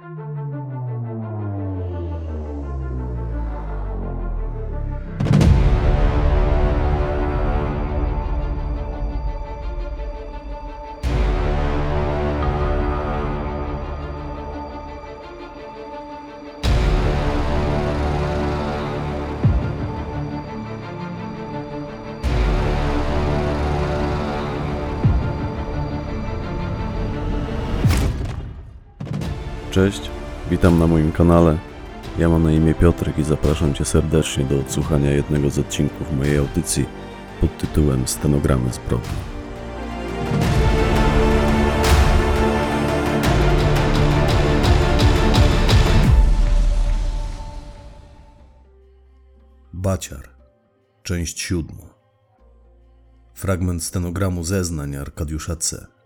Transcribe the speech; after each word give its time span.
Bye. 0.00 0.29
Cześć, 29.80 30.10
witam 30.50 30.78
na 30.78 30.86
moim 30.86 31.12
kanale. 31.12 31.58
Ja 32.18 32.28
mam 32.28 32.42
na 32.42 32.52
imię 32.52 32.74
Piotrek 32.74 33.18
i 33.18 33.22
zapraszam 33.22 33.74
Cię 33.74 33.84
serdecznie 33.84 34.44
do 34.44 34.60
odsłuchania 34.60 35.10
jednego 35.10 35.50
z 35.50 35.58
odcinków 35.58 36.12
mojej 36.12 36.38
audycji 36.38 36.86
pod 37.40 37.58
tytułem 37.58 38.08
Stenogramy 38.08 38.72
zbrodni. 38.72 39.08
Baciar, 49.72 50.28
część 51.02 51.40
siódma. 51.40 51.94
Fragment 53.34 53.84
stenogramu 53.84 54.44
zeznań 54.44 54.96
Arkadiusza 54.96 55.56
C. 55.56 55.99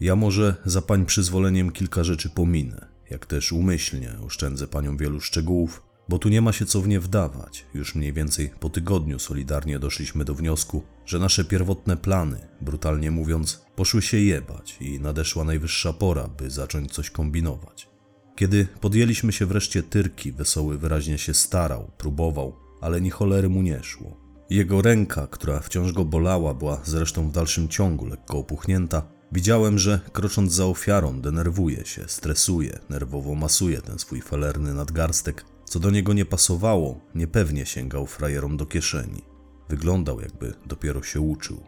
Ja 0.00 0.16
może 0.16 0.56
za 0.64 0.82
pań 0.82 1.06
przyzwoleniem 1.06 1.72
kilka 1.72 2.04
rzeczy 2.04 2.30
pominę, 2.30 2.88
jak 3.10 3.26
też 3.26 3.52
umyślnie 3.52 4.10
oszczędzę 4.26 4.66
paniom 4.66 4.96
wielu 4.96 5.20
szczegółów, 5.20 5.82
bo 6.08 6.18
tu 6.18 6.28
nie 6.28 6.40
ma 6.40 6.52
się 6.52 6.66
co 6.66 6.80
w 6.80 6.88
nie 6.88 7.00
wdawać. 7.00 7.66
Już 7.74 7.94
mniej 7.94 8.12
więcej 8.12 8.50
po 8.60 8.70
tygodniu 8.70 9.18
solidarnie 9.18 9.78
doszliśmy 9.78 10.24
do 10.24 10.34
wniosku, 10.34 10.82
że 11.06 11.18
nasze 11.18 11.44
pierwotne 11.44 11.96
plany, 11.96 12.48
brutalnie 12.60 13.10
mówiąc, 13.10 13.66
poszły 13.76 14.02
się 14.02 14.16
jebać 14.16 14.76
i 14.80 15.00
nadeszła 15.00 15.44
najwyższa 15.44 15.92
pora, 15.92 16.28
by 16.28 16.50
zacząć 16.50 16.92
coś 16.92 17.10
kombinować. 17.10 17.88
Kiedy 18.36 18.66
podjęliśmy 18.80 19.32
się 19.32 19.46
wreszcie 19.46 19.82
tyrki, 19.82 20.32
Wesoły 20.32 20.78
wyraźnie 20.78 21.18
się 21.18 21.34
starał, 21.34 21.90
próbował, 21.98 22.56
ale 22.80 23.00
ni 23.00 23.10
cholery 23.10 23.48
mu 23.48 23.62
nie 23.62 23.82
szło. 23.82 24.16
Jego 24.50 24.82
ręka, 24.82 25.26
która 25.26 25.60
wciąż 25.60 25.92
go 25.92 26.04
bolała, 26.04 26.54
była 26.54 26.80
zresztą 26.84 27.28
w 27.28 27.32
dalszym 27.32 27.68
ciągu 27.68 28.06
lekko 28.06 28.38
opuchnięta, 28.38 29.15
Widziałem, 29.32 29.78
że 29.78 30.00
krocząc 30.12 30.52
za 30.52 30.66
ofiarą 30.66 31.20
denerwuje 31.20 31.86
się, 31.86 32.04
stresuje, 32.06 32.78
nerwowo 32.88 33.34
masuje 33.34 33.82
ten 33.82 33.98
swój 33.98 34.20
felerny 34.20 34.74
nadgarstek. 34.74 35.44
Co 35.64 35.80
do 35.80 35.90
niego 35.90 36.12
nie 36.12 36.24
pasowało, 36.24 37.00
niepewnie 37.14 37.66
sięgał 37.66 38.06
frajerom 38.06 38.56
do 38.56 38.66
kieszeni. 38.66 39.22
Wyglądał 39.68 40.20
jakby 40.20 40.54
dopiero 40.66 41.02
się 41.02 41.20
uczył. 41.20 41.60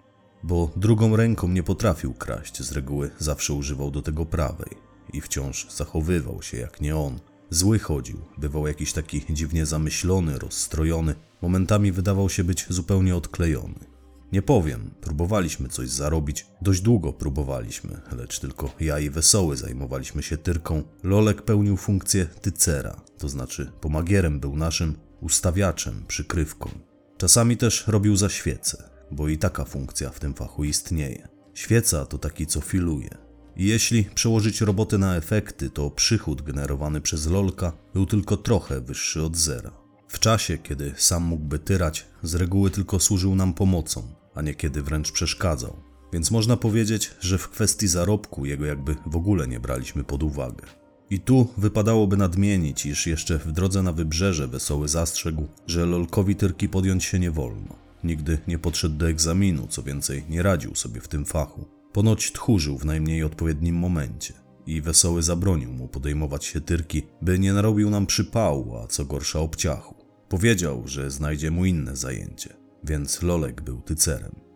Bo 0.43 0.71
drugą 0.77 1.17
ręką 1.17 1.49
nie 1.49 1.63
potrafił 1.63 2.15
kraść, 2.15 2.63
z 2.63 2.73
reguły 2.73 3.11
zawsze 3.19 3.53
używał 3.55 3.91
do 3.91 4.03
tego 4.03 4.27
prawej. 4.27 4.71
I 5.13 5.21
wciąż 5.21 5.67
zachowywał 5.71 6.43
się 6.43 6.57
jak 6.57 6.81
nie 6.81 6.97
on. 6.97 7.21
Zły 7.51 7.79
chodził, 7.79 8.19
bywał 8.39 8.67
jakiś 8.67 8.93
taki 8.93 9.25
dziwnie 9.31 9.67
zamyślony, 9.67 10.39
rozstrojony, 10.39 11.15
momentami 11.43 11.93
wydawał 11.93 12.29
się 12.29 12.45
być 12.45 12.67
zupełnie 12.69 13.17
odklejony. 13.17 13.98
Nie 14.33 14.43
powiem, 14.43 14.91
próbowaliśmy 15.01 15.69
coś 15.69 15.91
zarobić, 15.91 16.47
dość 16.63 16.81
długo 16.81 17.13
próbowaliśmy, 17.13 18.01
lecz 18.17 18.41
tylko 18.41 18.71
ja 18.81 18.99
i 18.99 19.11
Wesoły 19.11 19.57
zajmowaliśmy 19.57 20.23
się 20.23 20.37
tyrką. 20.37 20.83
Lolek 21.03 21.43
pełnił 21.43 21.77
funkcję 21.77 22.27
tycera, 22.27 23.01
to 23.19 23.29
znaczy 23.29 23.73
pomagierem 23.81 24.41
był 24.41 24.57
naszym 24.57 24.97
ustawiaczem, 25.21 26.05
przykrywką. 26.09 26.71
Czasami 27.17 27.57
też 27.57 27.87
robił 27.87 28.17
za 28.17 28.29
świecę, 28.29 28.91
bo 29.11 29.29
i 29.29 29.39
taka 29.39 29.65
funkcja 29.65 30.11
w 30.11 30.21
tym 30.21 30.35
fachu 30.35 30.65
istnieje. 30.65 31.29
Świeca 31.55 32.07
to 32.07 32.19
taki, 32.19 32.47
co 32.47 32.61
filuje. 32.61 33.11
I 33.57 33.67
jeśli 33.67 34.05
przełożyć 34.05 34.61
robotę 34.61 34.99
na 34.99 35.17
efekty, 35.17 35.71
to 35.71 35.91
przychód 35.91 36.43
generowany 36.43 37.01
przez 37.01 37.27
Lolka 37.27 37.73
był 37.95 38.07
tylko 38.07 38.37
trochę 38.37 38.81
wyższy 38.81 39.23
od 39.23 39.37
zera. 39.37 39.71
W 40.09 40.19
czasie, 40.19 40.59
kiedy 40.59 40.95
sam 40.97 41.23
mógłby 41.23 41.59
tyrać, 41.59 42.07
z 42.23 42.35
reguły 42.35 42.71
tylko 42.71 43.01
służył 43.01 43.35
nam 43.35 43.55
pomocą, 43.55 44.03
a 44.39 44.43
niekiedy 44.43 44.83
wręcz 44.83 45.13
przeszkadzał. 45.13 45.77
Więc 46.13 46.31
można 46.31 46.57
powiedzieć, 46.57 47.11
że 47.21 47.39
w 47.39 47.49
kwestii 47.49 47.89
zarobku 47.89 48.47
jego 48.47 48.65
jakby 48.65 48.97
w 49.07 49.17
ogóle 49.17 49.49
nie 49.49 49.61
braliśmy 49.61 50.05
pod 50.05 50.23
uwagę. 50.23 50.67
I 51.11 51.21
tu 51.21 51.49
wypadałoby 51.57 52.17
nadmienić, 52.17 52.87
iż 52.87 53.07
jeszcze 53.07 53.39
w 53.39 53.53
drodze 53.53 53.83
na 53.83 53.93
wybrzeże 53.93 54.49
Wesoły 54.49 54.89
zastrzegł, 54.89 55.47
że 55.67 55.87
Lolkowi 55.87 56.37
tyrki 56.37 56.69
podjąć 56.69 57.05
się 57.05 57.19
nie 57.19 57.31
wolno. 57.31 57.77
Nigdy 58.05 58.39
nie 58.49 58.59
podszedł 58.59 58.97
do 58.97 59.09
egzaminu, 59.09 59.67
co 59.67 59.83
więcej, 59.83 60.25
nie 60.29 60.43
radził 60.43 60.75
sobie 60.75 61.01
w 61.01 61.09
tym 61.09 61.25
fachu. 61.25 61.65
Ponoć 61.93 62.33
tchórzył 62.33 62.79
w 62.79 62.85
najmniej 62.85 63.23
odpowiednim 63.23 63.77
momencie 63.77 64.35
i 64.67 64.81
Wesoły 64.81 65.23
zabronił 65.23 65.73
mu 65.73 65.89
podejmować 65.89 66.45
się 66.45 66.61
tyrki, 66.61 67.03
by 67.23 67.39
nie 67.39 67.53
narobił 67.53 67.91
nam 67.91 68.07
przypału, 68.07 68.77
a 68.77 68.87
co 68.87 69.05
gorsza 69.05 69.41
obciachu. 69.41 69.95
Powiedział, 70.29 70.83
że 70.87 71.11
znajdzie 71.11 71.51
mu 71.51 71.65
inne 71.65 71.97
zajęcie, 71.97 72.58
więc 72.85 73.23
Lolek 73.23 73.63
był 73.63 73.81
tycerem. 73.81 74.49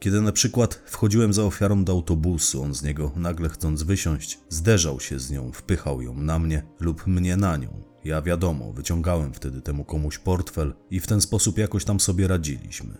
Kiedy 0.00 0.20
na 0.20 0.32
przykład 0.32 0.82
wchodziłem 0.86 1.32
za 1.32 1.44
ofiarą 1.44 1.84
do 1.84 1.92
autobusu, 1.92 2.62
on 2.62 2.74
z 2.74 2.82
niego 2.82 3.12
nagle 3.16 3.48
chcąc 3.48 3.82
wysiąść, 3.82 4.38
zderzał 4.48 5.00
się 5.00 5.18
z 5.18 5.30
nią, 5.30 5.52
wpychał 5.52 6.02
ją 6.02 6.14
na 6.14 6.38
mnie 6.38 6.62
lub 6.80 7.06
mnie 7.06 7.36
na 7.36 7.56
nią. 7.56 7.82
Ja 8.04 8.22
wiadomo, 8.22 8.72
wyciągałem 8.72 9.32
wtedy 9.34 9.60
temu 9.60 9.84
komuś 9.84 10.18
portfel 10.18 10.74
i 10.90 11.00
w 11.00 11.06
ten 11.06 11.20
sposób 11.20 11.58
jakoś 11.58 11.84
tam 11.84 12.00
sobie 12.00 12.28
radziliśmy. 12.28 12.98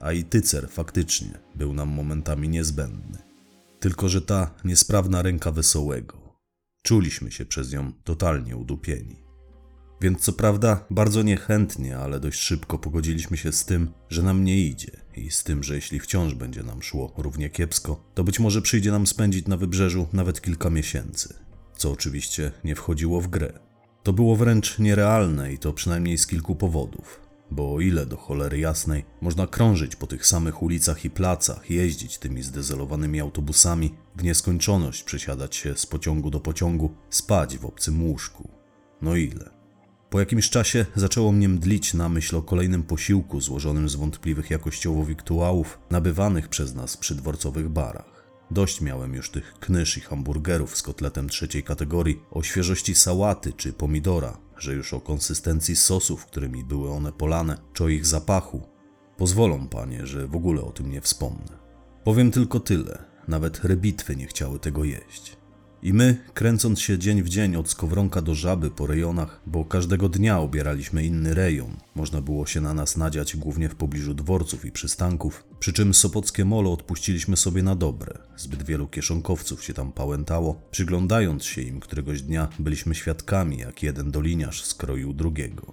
A 0.00 0.12
i 0.12 0.24
tycer 0.24 0.68
faktycznie 0.68 1.38
był 1.54 1.72
nam 1.72 1.88
momentami 1.88 2.48
niezbędny. 2.48 3.18
Tylko, 3.80 4.08
że 4.08 4.22
ta 4.22 4.54
niesprawna 4.64 5.22
ręka 5.22 5.52
wesołego. 5.52 6.38
Czuliśmy 6.82 7.30
się 7.30 7.46
przez 7.46 7.72
nią 7.72 7.92
totalnie 8.04 8.56
udupieni. 8.56 9.27
Więc 10.00 10.20
co 10.20 10.32
prawda 10.32 10.84
bardzo 10.90 11.22
niechętnie, 11.22 11.98
ale 11.98 12.20
dość 12.20 12.40
szybko 12.40 12.78
pogodziliśmy 12.78 13.36
się 13.36 13.52
z 13.52 13.64
tym, 13.64 13.88
że 14.08 14.22
nam 14.22 14.44
nie 14.44 14.58
idzie 14.58 14.90
i 15.16 15.30
z 15.30 15.44
tym, 15.44 15.62
że 15.62 15.74
jeśli 15.74 16.00
wciąż 16.00 16.34
będzie 16.34 16.62
nam 16.62 16.82
szło 16.82 17.12
równie 17.16 17.50
kiepsko, 17.50 18.04
to 18.14 18.24
być 18.24 18.40
może 18.40 18.62
przyjdzie 18.62 18.90
nam 18.90 19.06
spędzić 19.06 19.46
na 19.46 19.56
wybrzeżu 19.56 20.06
nawet 20.12 20.40
kilka 20.40 20.70
miesięcy, 20.70 21.34
co 21.76 21.92
oczywiście 21.92 22.52
nie 22.64 22.74
wchodziło 22.74 23.20
w 23.20 23.28
grę. 23.28 23.58
To 24.02 24.12
było 24.12 24.36
wręcz 24.36 24.78
nierealne 24.78 25.52
i 25.52 25.58
to 25.58 25.72
przynajmniej 25.72 26.18
z 26.18 26.26
kilku 26.26 26.56
powodów. 26.56 27.20
Bo 27.50 27.74
o 27.74 27.80
ile 27.80 28.06
do 28.06 28.16
cholery 28.16 28.58
jasnej 28.58 29.04
można 29.20 29.46
krążyć 29.46 29.96
po 29.96 30.06
tych 30.06 30.26
samych 30.26 30.62
ulicach 30.62 31.04
i 31.04 31.10
placach, 31.10 31.70
jeździć 31.70 32.18
tymi 32.18 32.42
zdezelowanymi 32.42 33.20
autobusami, 33.20 33.94
w 34.16 34.22
nieskończoność 34.22 35.02
przesiadać 35.02 35.56
się 35.56 35.76
z 35.76 35.86
pociągu 35.86 36.30
do 36.30 36.40
pociągu, 36.40 36.94
spać 37.10 37.58
w 37.58 37.64
obcym 37.64 38.02
łóżku. 38.02 38.48
No 39.02 39.16
ile? 39.16 39.57
Po 40.10 40.20
jakimś 40.20 40.50
czasie 40.50 40.86
zaczęło 40.96 41.32
mnie 41.32 41.48
mdlić 41.48 41.94
na 41.94 42.08
myśl 42.08 42.36
o 42.36 42.42
kolejnym 42.42 42.82
posiłku 42.82 43.40
złożonym 43.40 43.88
z 43.88 43.94
wątpliwych 43.94 44.50
jakościowo 44.50 45.04
wiktuałów 45.04 45.78
nabywanych 45.90 46.48
przez 46.48 46.74
nas 46.74 46.96
przy 46.96 47.14
dworcowych 47.14 47.68
barach. 47.68 48.18
Dość 48.50 48.80
miałem 48.80 49.14
już 49.14 49.30
tych 49.30 49.54
knysz 49.60 49.98
i 49.98 50.00
hamburgerów 50.00 50.76
z 50.76 50.82
kotletem 50.82 51.28
trzeciej 51.28 51.62
kategorii, 51.62 52.22
o 52.30 52.42
świeżości 52.42 52.94
sałaty 52.94 53.52
czy 53.52 53.72
pomidora, 53.72 54.38
że 54.56 54.74
już 54.74 54.94
o 54.94 55.00
konsystencji 55.00 55.76
sosów, 55.76 56.26
którymi 56.26 56.64
były 56.64 56.90
one 56.90 57.12
polane, 57.12 57.58
czy 57.72 57.84
o 57.84 57.88
ich 57.88 58.06
zapachu. 58.06 58.62
Pozwolą 59.16 59.68
panie, 59.68 60.06
że 60.06 60.26
w 60.26 60.36
ogóle 60.36 60.62
o 60.62 60.72
tym 60.72 60.90
nie 60.90 61.00
wspomnę. 61.00 61.58
Powiem 62.04 62.30
tylko 62.30 62.60
tyle, 62.60 63.04
nawet 63.28 63.64
rybitwy 63.64 64.16
nie 64.16 64.26
chciały 64.26 64.58
tego 64.58 64.84
jeść. 64.84 65.37
I 65.82 65.92
my, 65.92 66.16
kręcąc 66.34 66.80
się 66.80 66.98
dzień 66.98 67.22
w 67.22 67.28
dzień 67.28 67.56
od 67.56 67.70
skowronka 67.70 68.22
do 68.22 68.34
żaby 68.34 68.70
po 68.70 68.86
rejonach, 68.86 69.40
bo 69.46 69.64
każdego 69.64 70.08
dnia 70.08 70.40
obieraliśmy 70.40 71.04
inny 71.04 71.34
rejon, 71.34 71.76
można 71.94 72.20
było 72.20 72.46
się 72.46 72.60
na 72.60 72.74
nas 72.74 72.96
nadziać 72.96 73.36
głównie 73.36 73.68
w 73.68 73.74
pobliżu 73.74 74.14
dworców 74.14 74.64
i 74.64 74.72
przystanków, 74.72 75.44
przy 75.60 75.72
czym 75.72 75.94
Sopockie 75.94 76.44
Molo 76.44 76.72
odpuściliśmy 76.72 77.36
sobie 77.36 77.62
na 77.62 77.74
dobre. 77.74 78.18
Zbyt 78.36 78.62
wielu 78.62 78.86
kieszonkowców 78.86 79.64
się 79.64 79.74
tam 79.74 79.92
pałętało. 79.92 80.60
Przyglądając 80.70 81.44
się 81.44 81.62
im 81.62 81.80
któregoś 81.80 82.22
dnia, 82.22 82.48
byliśmy 82.58 82.94
świadkami, 82.94 83.58
jak 83.58 83.82
jeden 83.82 84.10
doliniarz 84.10 84.64
skroił 84.64 85.12
drugiego. 85.12 85.72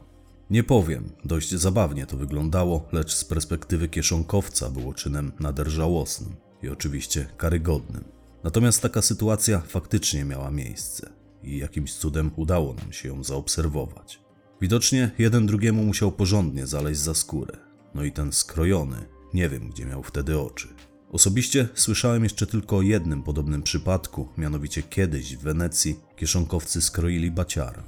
Nie 0.49 0.63
powiem, 0.63 1.11
dość 1.25 1.55
zabawnie 1.55 2.05
to 2.05 2.17
wyglądało, 2.17 2.87
lecz 2.91 3.13
z 3.13 3.25
perspektywy 3.25 3.89
kieszonkowca 3.89 4.69
było 4.69 4.93
czynem 4.93 5.31
nader 5.39 5.67
żałosnym 5.67 6.35
i 6.63 6.69
oczywiście 6.69 7.27
karygodnym. 7.37 8.14
Natomiast 8.45 8.81
taka 8.81 9.01
sytuacja 9.01 9.61
faktycznie 9.67 10.25
miała 10.25 10.51
miejsce 10.51 11.09
i 11.43 11.57
jakimś 11.57 11.93
cudem 11.93 12.31
udało 12.35 12.73
nam 12.73 12.93
się 12.93 13.09
ją 13.09 13.23
zaobserwować. 13.23 14.21
Widocznie 14.61 15.11
jeden 15.17 15.45
drugiemu 15.45 15.83
musiał 15.83 16.11
porządnie 16.11 16.67
zaleźć 16.67 16.99
za 16.99 17.13
skórę. 17.13 17.57
No 17.95 18.03
i 18.03 18.11
ten 18.11 18.31
skrojony, 18.31 19.05
nie 19.33 19.49
wiem 19.49 19.69
gdzie 19.69 19.85
miał 19.85 20.03
wtedy 20.03 20.39
oczy. 20.39 20.67
Osobiście 21.11 21.67
słyszałem 21.75 22.23
jeszcze 22.23 22.47
tylko 22.47 22.77
o 22.77 22.81
jednym 22.81 23.23
podobnym 23.23 23.63
przypadku, 23.63 24.27
mianowicie 24.37 24.83
kiedyś 24.83 25.35
w 25.35 25.41
Wenecji 25.41 25.99
kieszonkowcy 26.15 26.81
skroili 26.81 27.31
baciara. 27.31 27.83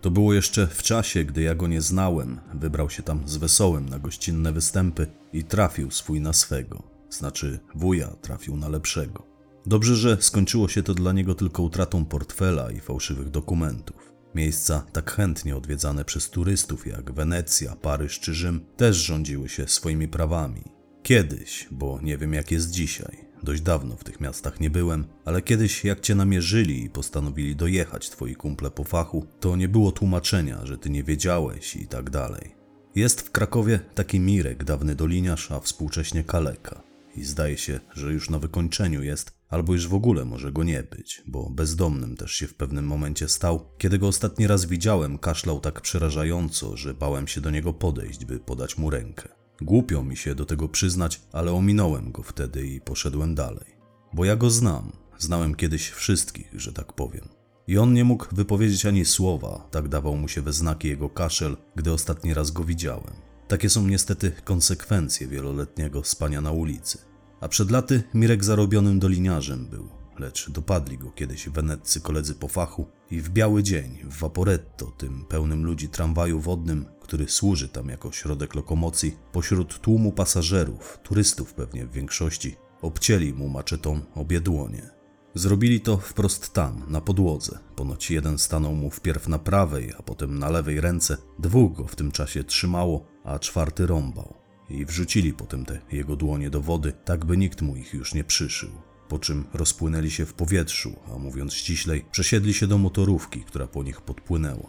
To 0.00 0.10
było 0.10 0.34
jeszcze 0.34 0.66
w 0.66 0.82
czasie, 0.82 1.24
gdy 1.24 1.42
ja 1.42 1.54
go 1.54 1.66
nie 1.66 1.80
znałem, 1.80 2.40
wybrał 2.54 2.90
się 2.90 3.02
tam 3.02 3.28
z 3.28 3.36
wesołym 3.36 3.88
na 3.88 3.98
gościnne 3.98 4.52
występy 4.52 5.06
i 5.32 5.44
trafił 5.44 5.90
swój 5.90 6.20
na 6.20 6.32
swego, 6.32 6.82
znaczy 7.10 7.60
wuja 7.74 8.08
trafił 8.08 8.56
na 8.56 8.68
lepszego. 8.68 9.31
Dobrze, 9.66 9.96
że 9.96 10.16
skończyło 10.20 10.68
się 10.68 10.82
to 10.82 10.94
dla 10.94 11.12
niego 11.12 11.34
tylko 11.34 11.62
utratą 11.62 12.04
portfela 12.04 12.70
i 12.70 12.80
fałszywych 12.80 13.30
dokumentów. 13.30 14.12
Miejsca 14.34 14.86
tak 14.92 15.10
chętnie 15.10 15.56
odwiedzane 15.56 16.04
przez 16.04 16.30
turystów 16.30 16.86
jak 16.86 17.12
Wenecja, 17.12 17.76
Paryż 17.76 18.20
czy 18.20 18.34
Rzym 18.34 18.60
też 18.76 18.96
rządziły 18.96 19.48
się 19.48 19.68
swoimi 19.68 20.08
prawami. 20.08 20.62
Kiedyś, 21.02 21.68
bo 21.70 22.00
nie 22.02 22.18
wiem 22.18 22.34
jak 22.34 22.50
jest 22.50 22.70
dzisiaj. 22.70 23.32
Dość 23.42 23.62
dawno 23.62 23.96
w 23.96 24.04
tych 24.04 24.20
miastach 24.20 24.60
nie 24.60 24.70
byłem, 24.70 25.04
ale 25.24 25.42
kiedyś 25.42 25.84
jak 25.84 26.00
cię 26.00 26.14
namierzyli 26.14 26.84
i 26.84 26.90
postanowili 26.90 27.56
dojechać 27.56 28.10
twoi 28.10 28.34
kumple 28.34 28.70
po 28.70 28.84
fachu, 28.84 29.26
to 29.40 29.56
nie 29.56 29.68
było 29.68 29.92
tłumaczenia, 29.92 30.66
że 30.66 30.78
ty 30.78 30.90
nie 30.90 31.02
wiedziałeś 31.02 31.76
i 31.76 31.86
tak 31.86 32.10
dalej. 32.10 32.54
Jest 32.94 33.20
w 33.20 33.30
Krakowie 33.30 33.80
taki 33.94 34.20
Mirek, 34.20 34.64
dawny 34.64 34.94
doliniarz, 34.94 35.52
a 35.52 35.60
współcześnie 35.60 36.24
kaleka. 36.24 36.91
I 37.16 37.24
zdaje 37.24 37.58
się, 37.58 37.80
że 37.94 38.12
już 38.12 38.30
na 38.30 38.38
wykończeniu 38.38 39.02
jest, 39.02 39.32
albo 39.48 39.72
już 39.72 39.88
w 39.88 39.94
ogóle 39.94 40.24
może 40.24 40.52
go 40.52 40.64
nie 40.64 40.82
być, 40.82 41.22
bo 41.26 41.50
bezdomnym 41.50 42.16
też 42.16 42.32
się 42.32 42.46
w 42.46 42.54
pewnym 42.54 42.86
momencie 42.86 43.28
stał. 43.28 43.68
Kiedy 43.78 43.98
go 43.98 44.08
ostatni 44.08 44.46
raz 44.46 44.64
widziałem, 44.64 45.18
kaszlał 45.18 45.60
tak 45.60 45.80
przerażająco, 45.80 46.76
że 46.76 46.94
bałem 46.94 47.28
się 47.28 47.40
do 47.40 47.50
niego 47.50 47.72
podejść, 47.72 48.24
by 48.24 48.38
podać 48.38 48.78
mu 48.78 48.90
rękę. 48.90 49.28
Głupio 49.62 50.02
mi 50.02 50.16
się 50.16 50.34
do 50.34 50.44
tego 50.44 50.68
przyznać, 50.68 51.20
ale 51.32 51.52
ominąłem 51.52 52.12
go 52.12 52.22
wtedy 52.22 52.66
i 52.66 52.80
poszedłem 52.80 53.34
dalej. 53.34 53.76
Bo 54.12 54.24
ja 54.24 54.36
go 54.36 54.50
znam, 54.50 54.92
znałem 55.18 55.54
kiedyś 55.54 55.90
wszystkich, 55.90 56.50
że 56.54 56.72
tak 56.72 56.92
powiem. 56.92 57.28
I 57.66 57.78
on 57.78 57.92
nie 57.92 58.04
mógł 58.04 58.26
wypowiedzieć 58.32 58.86
ani 58.86 59.04
słowa, 59.04 59.68
tak 59.70 59.88
dawał 59.88 60.16
mu 60.16 60.28
się 60.28 60.42
we 60.42 60.52
znaki 60.52 60.88
jego 60.88 61.08
kaszel, 61.08 61.56
gdy 61.76 61.92
ostatni 61.92 62.34
raz 62.34 62.50
go 62.50 62.64
widziałem. 62.64 63.31
Takie 63.52 63.70
są 63.70 63.86
niestety 63.86 64.32
konsekwencje 64.44 65.26
wieloletniego 65.28 66.04
spania 66.04 66.40
na 66.40 66.52
ulicy. 66.52 66.98
A 67.40 67.48
przed 67.48 67.70
laty 67.70 68.02
Mirek 68.14 68.44
zarobionym 68.44 68.98
doliniarzem 68.98 69.66
był, 69.66 69.88
lecz 70.18 70.50
dopadli 70.50 70.98
go 70.98 71.10
kiedyś 71.10 71.48
weneccy 71.48 72.00
koledzy 72.00 72.34
po 72.34 72.48
fachu 72.48 72.86
i 73.10 73.20
w 73.20 73.30
biały 73.30 73.62
dzień 73.62 73.98
w 74.04 74.18
Vaporetto, 74.18 74.86
tym 74.86 75.24
pełnym 75.24 75.64
ludzi 75.64 75.88
tramwaju 75.88 76.40
wodnym, 76.40 76.86
który 77.00 77.28
służy 77.28 77.68
tam 77.68 77.88
jako 77.88 78.12
środek 78.12 78.54
lokomocji, 78.54 79.16
pośród 79.32 79.80
tłumu 79.80 80.12
pasażerów, 80.12 80.98
turystów 81.02 81.54
pewnie 81.54 81.86
w 81.86 81.92
większości, 81.92 82.56
obcięli 82.82 83.32
mu 83.32 83.48
maczetą 83.48 84.00
obie 84.14 84.40
dłonie. 84.40 84.90
Zrobili 85.34 85.80
to 85.80 85.96
wprost 85.96 86.52
tam, 86.52 86.82
na 86.88 87.00
podłodze. 87.00 87.58
Ponoć 87.76 88.10
jeden 88.10 88.38
stanął 88.38 88.74
mu 88.74 88.90
wpierw 88.90 89.28
na 89.28 89.38
prawej, 89.38 89.92
a 89.98 90.02
potem 90.02 90.38
na 90.38 90.50
lewej 90.50 90.80
ręce. 90.80 91.16
Dwóch 91.38 91.72
go 91.72 91.86
w 91.86 91.96
tym 91.96 92.12
czasie 92.12 92.44
trzymało, 92.44 93.11
a 93.24 93.38
czwarty 93.38 93.86
rąbał. 93.86 94.34
I 94.70 94.84
wrzucili 94.84 95.32
potem 95.32 95.64
te 95.64 95.80
jego 95.92 96.16
dłonie 96.16 96.50
do 96.50 96.60
wody, 96.60 96.92
tak 97.04 97.24
by 97.24 97.36
nikt 97.36 97.62
mu 97.62 97.76
ich 97.76 97.94
już 97.94 98.14
nie 98.14 98.24
przyszył. 98.24 98.70
Po 99.08 99.18
czym 99.18 99.44
rozpłynęli 99.54 100.10
się 100.10 100.26
w 100.26 100.34
powietrzu, 100.34 100.92
a 101.14 101.18
mówiąc 101.18 101.54
ściślej, 101.54 102.04
przesiedli 102.12 102.54
się 102.54 102.66
do 102.66 102.78
motorówki, 102.78 103.40
która 103.40 103.66
po 103.66 103.82
nich 103.82 104.00
podpłynęła. 104.00 104.68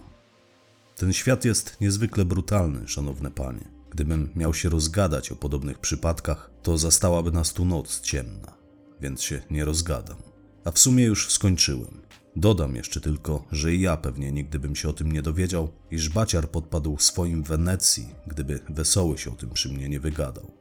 Ten 0.96 1.14
świat 1.14 1.46
jest 1.46 1.82
niezwykle 1.82 2.26
brutalny, 2.26 2.88
szanowne 2.88 3.32
panie. 3.32 3.72
Gdybym 3.90 4.30
miał 4.36 4.54
się 4.54 4.70
rozgadać 4.70 5.32
o 5.32 5.36
podobnych 5.36 5.80
przypadkach, 5.80 6.52
to 6.64 6.78
zastałaby 6.78 7.32
nas 7.32 7.54
tu 7.54 7.66
noc 7.66 8.02
ciemna, 8.02 8.58
więc 9.02 9.22
się 9.22 9.42
nie 9.50 9.66
rozgadam. 9.66 10.18
A 10.66 10.72
w 10.72 10.80
sumie 10.80 11.04
już 11.04 11.32
skończyłem. 11.32 12.02
Dodam 12.36 12.76
jeszcze 12.76 13.02
tylko, 13.02 13.46
że 13.52 13.74
i 13.74 13.82
ja 13.82 13.98
pewnie 13.98 14.32
nigdy 14.32 14.60
bym 14.60 14.76
się 14.76 14.90
o 14.90 14.94
tym 14.94 15.12
nie 15.12 15.22
dowiedział, 15.22 15.70
iż 15.92 16.10
baciar 16.10 16.50
podpadł 16.50 16.98
swoim 16.98 17.44
Wenecji, 17.44 18.10
gdyby 18.28 18.60
wesoły 18.70 19.18
się 19.18 19.32
o 19.32 19.36
tym 19.36 19.50
przy 19.50 19.70
mnie 19.70 19.90
nie 19.90 20.00
wygadał. 20.00 20.52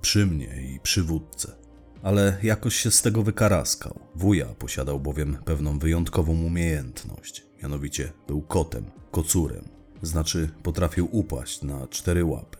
Przy 0.00 0.26
mnie 0.26 0.62
i 0.62 0.80
przy 0.80 1.02
wódce. 1.02 1.56
Ale 2.02 2.38
jakoś 2.42 2.76
się 2.76 2.90
z 2.90 3.02
tego 3.02 3.22
wykaraskał. 3.22 4.00
Wuja 4.14 4.46
posiadał 4.46 5.00
bowiem 5.00 5.38
pewną 5.44 5.78
wyjątkową 5.78 6.32
umiejętność. 6.32 7.44
Mianowicie 7.62 8.12
był 8.26 8.42
kotem, 8.42 8.84
kocurem. 9.10 9.68
Znaczy 10.02 10.50
potrafił 10.62 11.08
upaść 11.12 11.62
na 11.62 11.86
cztery 11.86 12.24
łapy. 12.24 12.57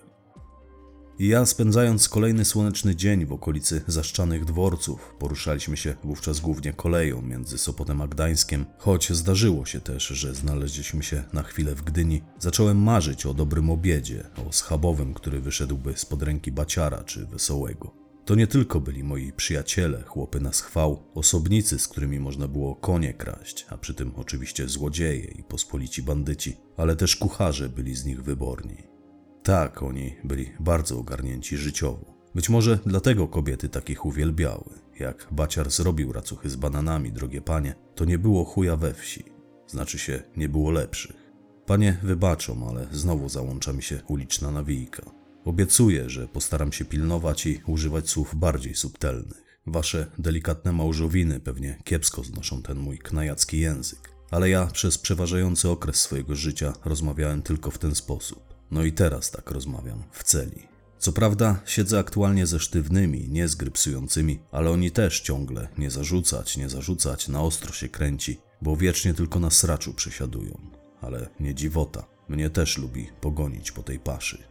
I 1.19 1.29
ja, 1.29 1.47
spędzając 1.47 2.09
kolejny 2.09 2.45
słoneczny 2.45 2.97
dzień 2.97 3.27
w 3.27 3.33
okolicy 3.33 3.81
zaszczanych 3.87 4.45
dworców, 4.45 5.15
poruszaliśmy 5.19 5.77
się 5.77 5.95
wówczas 6.05 6.41
głównie 6.41 6.73
koleją 6.73 7.23
między 7.23 7.59
Sopotem 7.59 8.01
a 8.01 8.09
Gdańskiem, 8.09 8.67
choć 8.79 9.13
zdarzyło 9.13 9.67
się 9.67 9.81
też, 9.81 10.07
że 10.07 10.35
znaleźliśmy 10.35 11.03
się 11.03 11.25
na 11.33 11.43
chwilę 11.43 11.75
w 11.75 11.83
Gdyni, 11.83 12.23
zacząłem 12.39 12.83
marzyć 12.83 13.27
o 13.27 13.35
dobrym 13.35 13.71
obiedzie, 13.71 14.25
o 14.49 14.53
schabowym, 14.53 15.15
który 15.15 15.41
wyszedłby 15.41 15.97
spod 15.97 16.23
ręki 16.23 16.53
baciara 16.53 17.05
czy 17.05 17.27
wesołego. 17.27 17.95
To 18.25 18.35
nie 18.35 18.47
tylko 18.47 18.81
byli 18.81 19.05
moi 19.05 19.33
przyjaciele, 19.33 20.03
chłopy 20.03 20.41
na 20.41 20.53
schwał, 20.53 21.03
osobnicy, 21.15 21.79
z 21.79 21.89
którymi 21.89 22.21
można 22.21 22.49
było 22.49 22.75
konie 22.75 23.15
kraść, 23.15 23.67
a 23.69 23.79
przy 23.79 23.95
tym 23.95 24.13
oczywiście 24.17 24.69
złodzieje 24.69 25.25
i 25.25 25.43
pospolici 25.43 26.03
bandyci, 26.03 26.57
ale 26.77 26.97
też 26.97 27.17
kucharze 27.17 27.69
byli 27.69 27.95
z 27.95 28.05
nich 28.05 28.23
wyborni. 28.23 28.98
Tak, 29.43 29.83
oni 29.83 30.17
byli 30.25 30.53
bardzo 30.61 30.99
ogarnięci 30.99 31.57
życiowo. 31.57 32.19
Być 32.35 32.49
może 32.49 32.79
dlatego 32.87 33.29
kobiety 33.29 33.69
takich 33.69 34.07
uwielbiały. 34.07 34.65
Jak 34.99 35.29
baciar 35.31 35.71
zrobił 35.71 36.13
racuchy 36.13 36.51
z 36.51 36.57
bananami, 36.57 37.13
drogie 37.13 37.41
panie, 37.41 37.75
to 37.95 38.05
nie 38.05 38.19
było 38.19 38.45
chuja 38.45 38.77
we 38.77 38.95
wsi. 38.95 39.25
Znaczy 39.67 39.99
się, 39.99 40.23
nie 40.37 40.49
było 40.49 40.71
lepszych. 40.71 41.33
Panie 41.67 41.99
wybaczą, 42.03 42.69
ale 42.69 42.87
znowu 42.93 43.29
załącza 43.29 43.73
mi 43.73 43.83
się 43.83 44.01
uliczna 44.09 44.51
nawijka. 44.51 45.11
Obiecuję, 45.45 46.11
że 46.11 46.29
postaram 46.29 46.73
się 46.73 46.85
pilnować 46.85 47.47
i 47.47 47.61
używać 47.67 48.11
słów 48.11 48.35
bardziej 48.35 48.75
subtelnych. 48.75 49.45
Wasze 49.67 50.07
delikatne 50.19 50.73
małżowiny 50.73 51.41
pewnie 51.41 51.79
kiepsko 51.85 52.25
znoszą 52.25 52.63
ten 52.63 52.79
mój 52.79 52.99
knajacki 52.99 53.61
język. 53.61 54.15
Ale 54.31 54.51
ja 54.51 54.67
przez 54.67 54.99
przeważający 54.99 55.69
okres 55.69 55.97
swojego 55.97 56.35
życia 56.35 56.73
rozmawiałem 56.85 57.43
tylko 57.43 57.71
w 57.71 57.79
ten 57.79 57.95
sposób. 57.95 58.58
No 58.71 58.85
i 58.85 58.93
teraz 58.93 59.31
tak 59.31 59.51
rozmawiam, 59.51 60.05
w 60.13 60.25
celi. 60.25 60.69
Co 60.99 61.13
prawda 61.13 61.61
siedzę 61.67 61.99
aktualnie 61.99 62.47
ze 62.47 62.61
sztywnymi, 62.61 63.29
nie 63.29 63.49
z 63.49 63.55
grypsującymi, 63.55 64.39
ale 64.53 64.71
oni 64.71 64.91
też 64.91 65.21
ciągle 65.21 65.69
nie 65.79 65.91
zarzucać, 65.91 66.57
nie 66.57 66.69
zarzucać, 66.69 67.29
na 67.29 67.43
ostro 67.43 67.73
się 67.73 67.89
kręci, 67.89 68.41
bo 68.63 68.77
wiecznie 68.77 69.15
tylko 69.15 69.41
na 69.41 69.51
sraczu 69.51 69.95
przesiadują. 69.95 70.71
Ale 71.01 71.29
nie 71.41 71.55
dziwota, 71.55 72.07
mnie 72.29 72.51
też 72.51 72.79
lubi 72.79 73.11
pogonić 73.21 73.73
po 73.73 73.83
tej 73.83 73.99
paszy. 73.99 74.43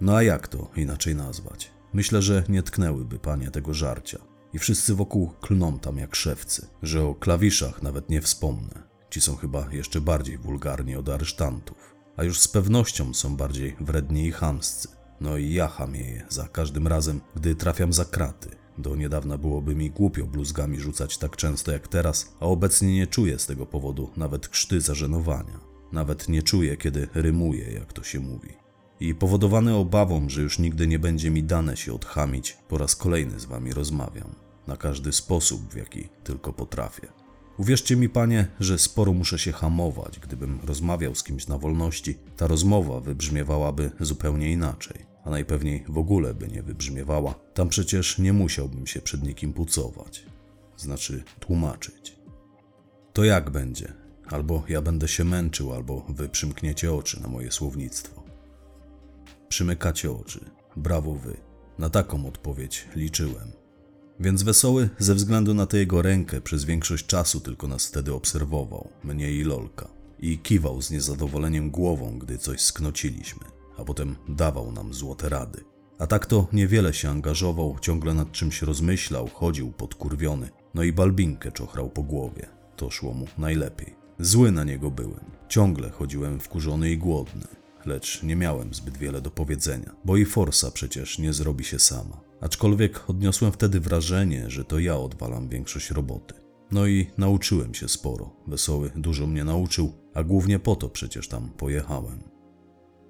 No 0.00 0.16
a 0.16 0.22
jak 0.22 0.48
to 0.48 0.70
inaczej 0.76 1.14
nazwać? 1.14 1.70
Myślę, 1.92 2.22
że 2.22 2.44
nie 2.48 2.62
tknęłyby 2.62 3.18
panie 3.18 3.50
tego 3.50 3.74
żarcia. 3.74 4.18
I 4.52 4.58
wszyscy 4.58 4.94
wokół 4.94 5.32
klną 5.40 5.78
tam 5.78 5.98
jak 5.98 6.16
szewcy, 6.16 6.66
że 6.82 7.04
o 7.04 7.14
klawiszach 7.14 7.82
nawet 7.82 8.10
nie 8.10 8.20
wspomnę. 8.20 8.82
Ci 9.10 9.20
są 9.20 9.36
chyba 9.36 9.68
jeszcze 9.72 10.00
bardziej 10.00 10.38
wulgarni 10.38 10.96
od 10.96 11.08
aresztantów. 11.08 11.93
A 12.16 12.24
już 12.24 12.40
z 12.40 12.48
pewnością 12.48 13.14
są 13.14 13.36
bardziej 13.36 13.76
wredni 13.80 14.26
i 14.26 14.32
chamscy. 14.32 14.88
No 15.20 15.36
i 15.36 15.52
ja 15.52 15.68
chamieję 15.68 16.26
za 16.28 16.48
każdym 16.48 16.88
razem, 16.88 17.20
gdy 17.36 17.54
trafiam 17.54 17.92
za 17.92 18.04
kraty. 18.04 18.48
Do 18.78 18.96
niedawna 18.96 19.38
byłoby 19.38 19.74
mi 19.74 19.90
głupio 19.90 20.26
bluzgami 20.26 20.80
rzucać 20.80 21.18
tak 21.18 21.36
często 21.36 21.72
jak 21.72 21.88
teraz, 21.88 22.34
a 22.40 22.46
obecnie 22.46 22.94
nie 22.94 23.06
czuję 23.06 23.38
z 23.38 23.46
tego 23.46 23.66
powodu 23.66 24.10
nawet 24.16 24.48
krzty 24.48 24.80
zażenowania. 24.80 25.60
Nawet 25.92 26.28
nie 26.28 26.42
czuję, 26.42 26.76
kiedy 26.76 27.08
rymuję, 27.14 27.72
jak 27.72 27.92
to 27.92 28.02
się 28.02 28.20
mówi 28.20 28.64
i 29.00 29.14
powodowany 29.14 29.74
obawą, 29.74 30.28
że 30.28 30.42
już 30.42 30.58
nigdy 30.58 30.86
nie 30.86 30.98
będzie 30.98 31.30
mi 31.30 31.44
dane 31.44 31.76
się 31.76 31.94
odchamić, 31.94 32.58
po 32.68 32.78
raz 32.78 32.96
kolejny 32.96 33.40
z 33.40 33.44
wami 33.44 33.72
rozmawiam, 33.72 34.34
na 34.66 34.76
każdy 34.76 35.12
sposób, 35.12 35.72
w 35.72 35.76
jaki 35.76 36.08
tylko 36.24 36.52
potrafię. 36.52 37.23
Uwierzcie 37.58 37.96
mi, 37.96 38.08
panie, 38.08 38.46
że 38.60 38.78
sporo 38.78 39.12
muszę 39.12 39.38
się 39.38 39.52
hamować, 39.52 40.20
gdybym 40.20 40.58
rozmawiał 40.66 41.14
z 41.14 41.22
kimś 41.22 41.46
na 41.46 41.58
wolności, 41.58 42.18
ta 42.36 42.46
rozmowa 42.46 43.00
wybrzmiewałaby 43.00 43.90
zupełnie 44.00 44.52
inaczej, 44.52 45.06
a 45.24 45.30
najpewniej 45.30 45.84
w 45.88 45.98
ogóle 45.98 46.34
by 46.34 46.48
nie 46.48 46.62
wybrzmiewała. 46.62 47.34
Tam 47.54 47.68
przecież 47.68 48.18
nie 48.18 48.32
musiałbym 48.32 48.86
się 48.86 49.00
przed 49.00 49.22
nikim 49.22 49.52
pucować, 49.52 50.24
znaczy 50.76 51.24
tłumaczyć. 51.40 52.16
To 53.12 53.24
jak 53.24 53.50
będzie? 53.50 53.92
Albo 54.26 54.64
ja 54.68 54.82
będę 54.82 55.08
się 55.08 55.24
męczył, 55.24 55.74
albo 55.74 56.06
wy 56.08 56.28
przymkniecie 56.28 56.92
oczy 56.92 57.22
na 57.22 57.28
moje 57.28 57.52
słownictwo. 57.52 58.22
Przymykacie 59.48 60.12
oczy. 60.12 60.44
Brawo 60.76 61.14
wy. 61.14 61.36
Na 61.78 61.90
taką 61.90 62.26
odpowiedź 62.26 62.88
liczyłem. 62.96 63.63
Więc 64.20 64.42
wesoły, 64.42 64.88
ze 64.98 65.14
względu 65.14 65.54
na 65.54 65.66
tę 65.66 65.78
jego 65.78 66.02
rękę, 66.02 66.40
przez 66.40 66.64
większość 66.64 67.06
czasu 67.06 67.40
tylko 67.40 67.68
nas 67.68 67.86
wtedy 67.86 68.14
obserwował, 68.14 68.88
mnie 69.04 69.32
i 69.32 69.44
Lolka. 69.44 69.88
I 70.18 70.38
kiwał 70.38 70.82
z 70.82 70.90
niezadowoleniem 70.90 71.70
głową, 71.70 72.18
gdy 72.18 72.38
coś 72.38 72.60
sknociliśmy, 72.60 73.44
a 73.78 73.84
potem 73.84 74.16
dawał 74.28 74.72
nam 74.72 74.94
złote 74.94 75.28
rady. 75.28 75.64
A 75.98 76.06
tak 76.06 76.26
to 76.26 76.48
niewiele 76.52 76.94
się 76.94 77.10
angażował, 77.10 77.76
ciągle 77.80 78.14
nad 78.14 78.32
czymś 78.32 78.62
rozmyślał, 78.62 79.28
chodził 79.28 79.72
podkurwiony. 79.72 80.50
No 80.74 80.82
i 80.82 80.92
balbinkę 80.92 81.52
czochrał 81.52 81.90
po 81.90 82.02
głowie. 82.02 82.46
To 82.76 82.90
szło 82.90 83.14
mu 83.14 83.26
najlepiej. 83.38 83.94
Zły 84.18 84.52
na 84.52 84.64
niego 84.64 84.90
byłem. 84.90 85.24
Ciągle 85.48 85.90
chodziłem 85.90 86.40
wkurzony 86.40 86.90
i 86.90 86.98
głodny. 86.98 87.46
Lecz 87.86 88.22
nie 88.22 88.36
miałem 88.36 88.74
zbyt 88.74 88.96
wiele 88.96 89.20
do 89.20 89.30
powiedzenia, 89.30 89.94
bo 90.04 90.16
i 90.16 90.24
forsa 90.24 90.70
przecież 90.70 91.18
nie 91.18 91.32
zrobi 91.32 91.64
się 91.64 91.78
sama. 91.78 92.23
Aczkolwiek 92.40 93.10
odniosłem 93.10 93.52
wtedy 93.52 93.80
wrażenie, 93.80 94.50
że 94.50 94.64
to 94.64 94.78
ja 94.78 94.96
odwalam 94.96 95.48
większość 95.48 95.90
roboty. 95.90 96.34
No 96.70 96.86
i 96.86 97.06
nauczyłem 97.18 97.74
się 97.74 97.88
sporo. 97.88 98.36
Wesoły 98.46 98.90
dużo 98.96 99.26
mnie 99.26 99.44
nauczył, 99.44 99.92
a 100.14 100.22
głównie 100.22 100.58
po 100.58 100.76
to 100.76 100.88
przecież 100.88 101.28
tam 101.28 101.50
pojechałem. 101.50 102.34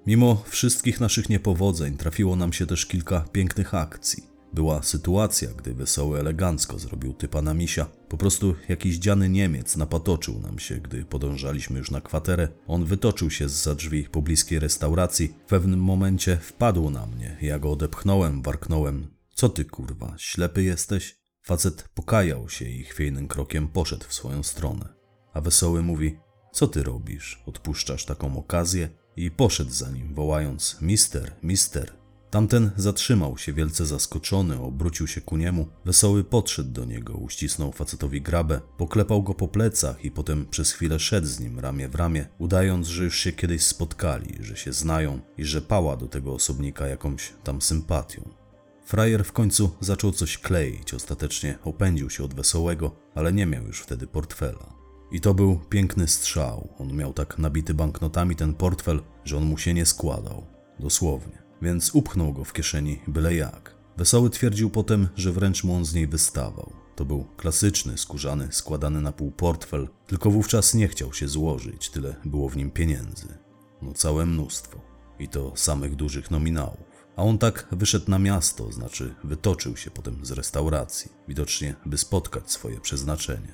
Mimo 0.07 0.43
wszystkich 0.47 0.99
naszych 0.99 1.29
niepowodzeń 1.29 1.97
trafiło 1.97 2.35
nam 2.35 2.53
się 2.53 2.65
też 2.65 2.85
kilka 2.85 3.25
pięknych 3.31 3.73
akcji. 3.73 4.35
Była 4.53 4.83
sytuacja, 4.83 5.49
gdy 5.57 5.73
Wesoły 5.73 6.19
elegancko 6.19 6.79
zrobił 6.79 7.13
typa 7.13 7.41
na 7.41 7.53
misia. 7.53 7.85
Po 8.09 8.17
prostu 8.17 8.55
jakiś 8.69 8.97
dziany 8.97 9.29
Niemiec 9.29 9.77
napatoczył 9.77 10.39
nam 10.39 10.59
się, 10.59 10.75
gdy 10.75 11.05
podążaliśmy 11.05 11.77
już 11.77 11.91
na 11.91 12.01
kwaterę. 12.01 12.47
On 12.67 12.85
wytoczył 12.85 13.31
się 13.31 13.49
za 13.49 13.75
drzwi 13.75 14.03
pobliskiej 14.03 14.59
restauracji. 14.59 15.27
W 15.27 15.49
pewnym 15.49 15.79
momencie 15.79 16.37
wpadł 16.37 16.89
na 16.89 17.05
mnie. 17.05 17.37
Ja 17.41 17.59
go 17.59 17.71
odepchnąłem, 17.71 18.41
warknąłem. 18.41 19.14
Co 19.35 19.49
ty 19.49 19.65
kurwa, 19.65 20.13
ślepy 20.17 20.63
jesteś? 20.63 21.19
Facet 21.43 21.89
pokajał 21.93 22.49
się 22.49 22.65
i 22.65 22.83
chwiejnym 22.83 23.27
krokiem 23.27 23.67
poszedł 23.67 24.05
w 24.07 24.13
swoją 24.13 24.43
stronę. 24.43 24.93
A 25.33 25.41
Wesoły 25.41 25.83
mówi, 25.83 26.17
co 26.53 26.67
ty 26.67 26.83
robisz? 26.83 27.43
Odpuszczasz 27.45 28.05
taką 28.05 28.37
okazję? 28.37 28.89
I 29.15 29.31
poszedł 29.31 29.71
za 29.71 29.91
nim, 29.91 30.13
wołając, 30.13 30.77
mister, 30.81 31.35
mister. 31.43 31.93
Tamten 32.29 32.71
zatrzymał 32.77 33.37
się 33.37 33.53
wielce 33.53 33.85
zaskoczony, 33.85 34.61
obrócił 34.61 35.07
się 35.07 35.21
ku 35.21 35.37
niemu. 35.37 35.67
Wesoły 35.85 36.23
podszedł 36.23 36.71
do 36.71 36.85
niego, 36.85 37.13
uścisnął 37.13 37.71
facetowi 37.71 38.21
grabę, 38.21 38.61
poklepał 38.77 39.23
go 39.23 39.33
po 39.33 39.47
plecach 39.47 40.05
i 40.05 40.11
potem 40.11 40.45
przez 40.45 40.71
chwilę 40.71 40.99
szedł 40.99 41.27
z 41.27 41.39
nim 41.39 41.59
ramię 41.59 41.89
w 41.89 41.95
ramię, 41.95 42.27
udając, 42.37 42.87
że 42.87 43.03
już 43.03 43.19
się 43.19 43.31
kiedyś 43.31 43.63
spotkali, 43.63 44.37
że 44.39 44.57
się 44.57 44.73
znają 44.73 45.19
i 45.37 45.45
że 45.45 45.61
pała 45.61 45.97
do 45.97 46.07
tego 46.07 46.33
osobnika 46.33 46.87
jakąś 46.87 47.33
tam 47.43 47.61
sympatią. 47.61 48.44
Frajer 48.85 49.25
w 49.25 49.31
końcu 49.31 49.71
zaczął 49.79 50.11
coś 50.11 50.37
kleić, 50.37 50.93
ostatecznie 50.93 51.57
opędził 51.63 52.09
się 52.09 52.23
od 52.23 52.33
wesołego, 52.33 52.95
ale 53.15 53.33
nie 53.33 53.45
miał 53.45 53.63
już 53.63 53.81
wtedy 53.81 54.07
portfela. 54.07 54.75
I 55.11 55.21
to 55.21 55.33
był 55.33 55.59
piękny 55.69 56.07
strzał. 56.07 56.69
On 56.77 56.93
miał 56.93 57.13
tak 57.13 57.39
nabity 57.39 57.73
banknotami 57.73 58.35
ten 58.35 58.53
portfel, 58.53 59.01
że 59.23 59.37
on 59.37 59.45
mu 59.45 59.57
się 59.57 59.73
nie 59.73 59.85
składał. 59.85 60.45
Dosłownie. 60.79 61.43
Więc 61.61 61.95
upchnął 61.95 62.33
go 62.33 62.43
w 62.43 62.53
kieszeni 62.53 63.01
byle 63.07 63.35
jak. 63.35 63.75
Wesoły 63.97 64.29
twierdził 64.29 64.69
potem, 64.69 65.07
że 65.15 65.31
wręcz 65.31 65.63
mu 65.63 65.75
on 65.75 65.85
z 65.85 65.93
niej 65.93 66.07
wystawał. 66.07 66.73
To 66.95 67.05
był 67.05 67.25
klasyczny, 67.37 67.97
skórzany, 67.97 68.47
składany 68.51 69.01
na 69.01 69.11
pół 69.11 69.31
portfel, 69.31 69.87
tylko 70.07 70.31
wówczas 70.31 70.73
nie 70.73 70.87
chciał 70.87 71.13
się 71.13 71.27
złożyć, 71.27 71.89
tyle 71.89 72.15
było 72.25 72.49
w 72.49 72.57
nim 72.57 72.71
pieniędzy. 72.71 73.27
No 73.81 73.93
całe 73.93 74.25
mnóstwo. 74.25 74.81
I 75.19 75.27
to 75.27 75.53
samych 75.55 75.95
dużych 75.95 76.31
nominałów. 76.31 76.94
A 77.15 77.23
on 77.23 77.37
tak 77.37 77.67
wyszedł 77.71 78.11
na 78.11 78.19
miasto, 78.19 78.71
znaczy 78.71 79.15
wytoczył 79.23 79.77
się 79.77 79.91
potem 79.91 80.25
z 80.25 80.31
restauracji, 80.31 81.11
widocznie 81.27 81.75
by 81.85 81.97
spotkać 81.97 82.51
swoje 82.51 82.79
przeznaczenie. 82.79 83.53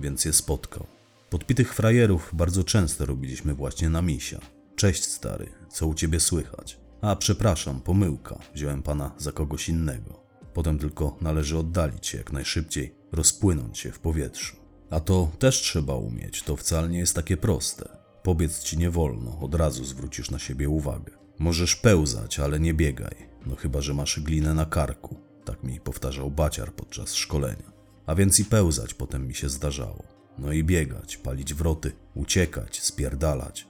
Więc 0.00 0.24
je 0.24 0.32
spotkał. 0.32 0.86
Podpitych 1.30 1.74
frajerów 1.74 2.30
bardzo 2.32 2.64
często 2.64 3.06
robiliśmy 3.06 3.54
właśnie 3.54 3.90
na 3.90 4.02
misia. 4.02 4.40
Cześć 4.76 5.04
stary, 5.04 5.52
co 5.68 5.86
u 5.86 5.94
ciebie 5.94 6.20
słychać? 6.20 6.80
A 7.00 7.16
przepraszam, 7.16 7.80
pomyłka, 7.80 8.38
wziąłem 8.54 8.82
pana 8.82 9.14
za 9.18 9.32
kogoś 9.32 9.68
innego. 9.68 10.24
Potem 10.54 10.78
tylko 10.78 11.16
należy 11.20 11.58
oddalić 11.58 12.06
się 12.06 12.18
jak 12.18 12.32
najszybciej, 12.32 12.94
rozpłynąć 13.12 13.78
się 13.78 13.92
w 13.92 13.98
powietrzu. 13.98 14.56
A 14.90 15.00
to 15.00 15.30
też 15.38 15.60
trzeba 15.60 15.94
umieć, 15.94 16.42
to 16.42 16.56
wcale 16.56 16.88
nie 16.88 16.98
jest 16.98 17.14
takie 17.14 17.36
proste. 17.36 17.88
Pobiec 18.22 18.62
ci 18.62 18.78
nie 18.78 18.90
wolno, 18.90 19.38
od 19.40 19.54
razu 19.54 19.84
zwrócisz 19.84 20.30
na 20.30 20.38
siebie 20.38 20.68
uwagę. 20.68 21.23
Możesz 21.38 21.76
pełzać, 21.76 22.38
ale 22.38 22.60
nie 22.60 22.74
biegaj, 22.74 23.28
no 23.46 23.56
chyba, 23.56 23.80
że 23.80 23.94
masz 23.94 24.20
glinę 24.20 24.54
na 24.54 24.66
karku. 24.66 25.16
Tak 25.44 25.64
mi 25.64 25.80
powtarzał 25.80 26.30
baciar 26.30 26.72
podczas 26.72 27.14
szkolenia. 27.14 27.72
A 28.06 28.14
więc 28.14 28.40
i 28.40 28.44
pełzać 28.44 28.94
potem 28.94 29.26
mi 29.28 29.34
się 29.34 29.48
zdarzało. 29.48 30.04
No 30.38 30.52
i 30.52 30.64
biegać, 30.64 31.16
palić 31.16 31.54
wroty, 31.54 31.92
uciekać, 32.14 32.82
spierdalać. 32.82 33.66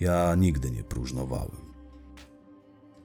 Ja 0.00 0.34
nigdy 0.34 0.70
nie 0.70 0.84
próżnowałem. 0.84 1.69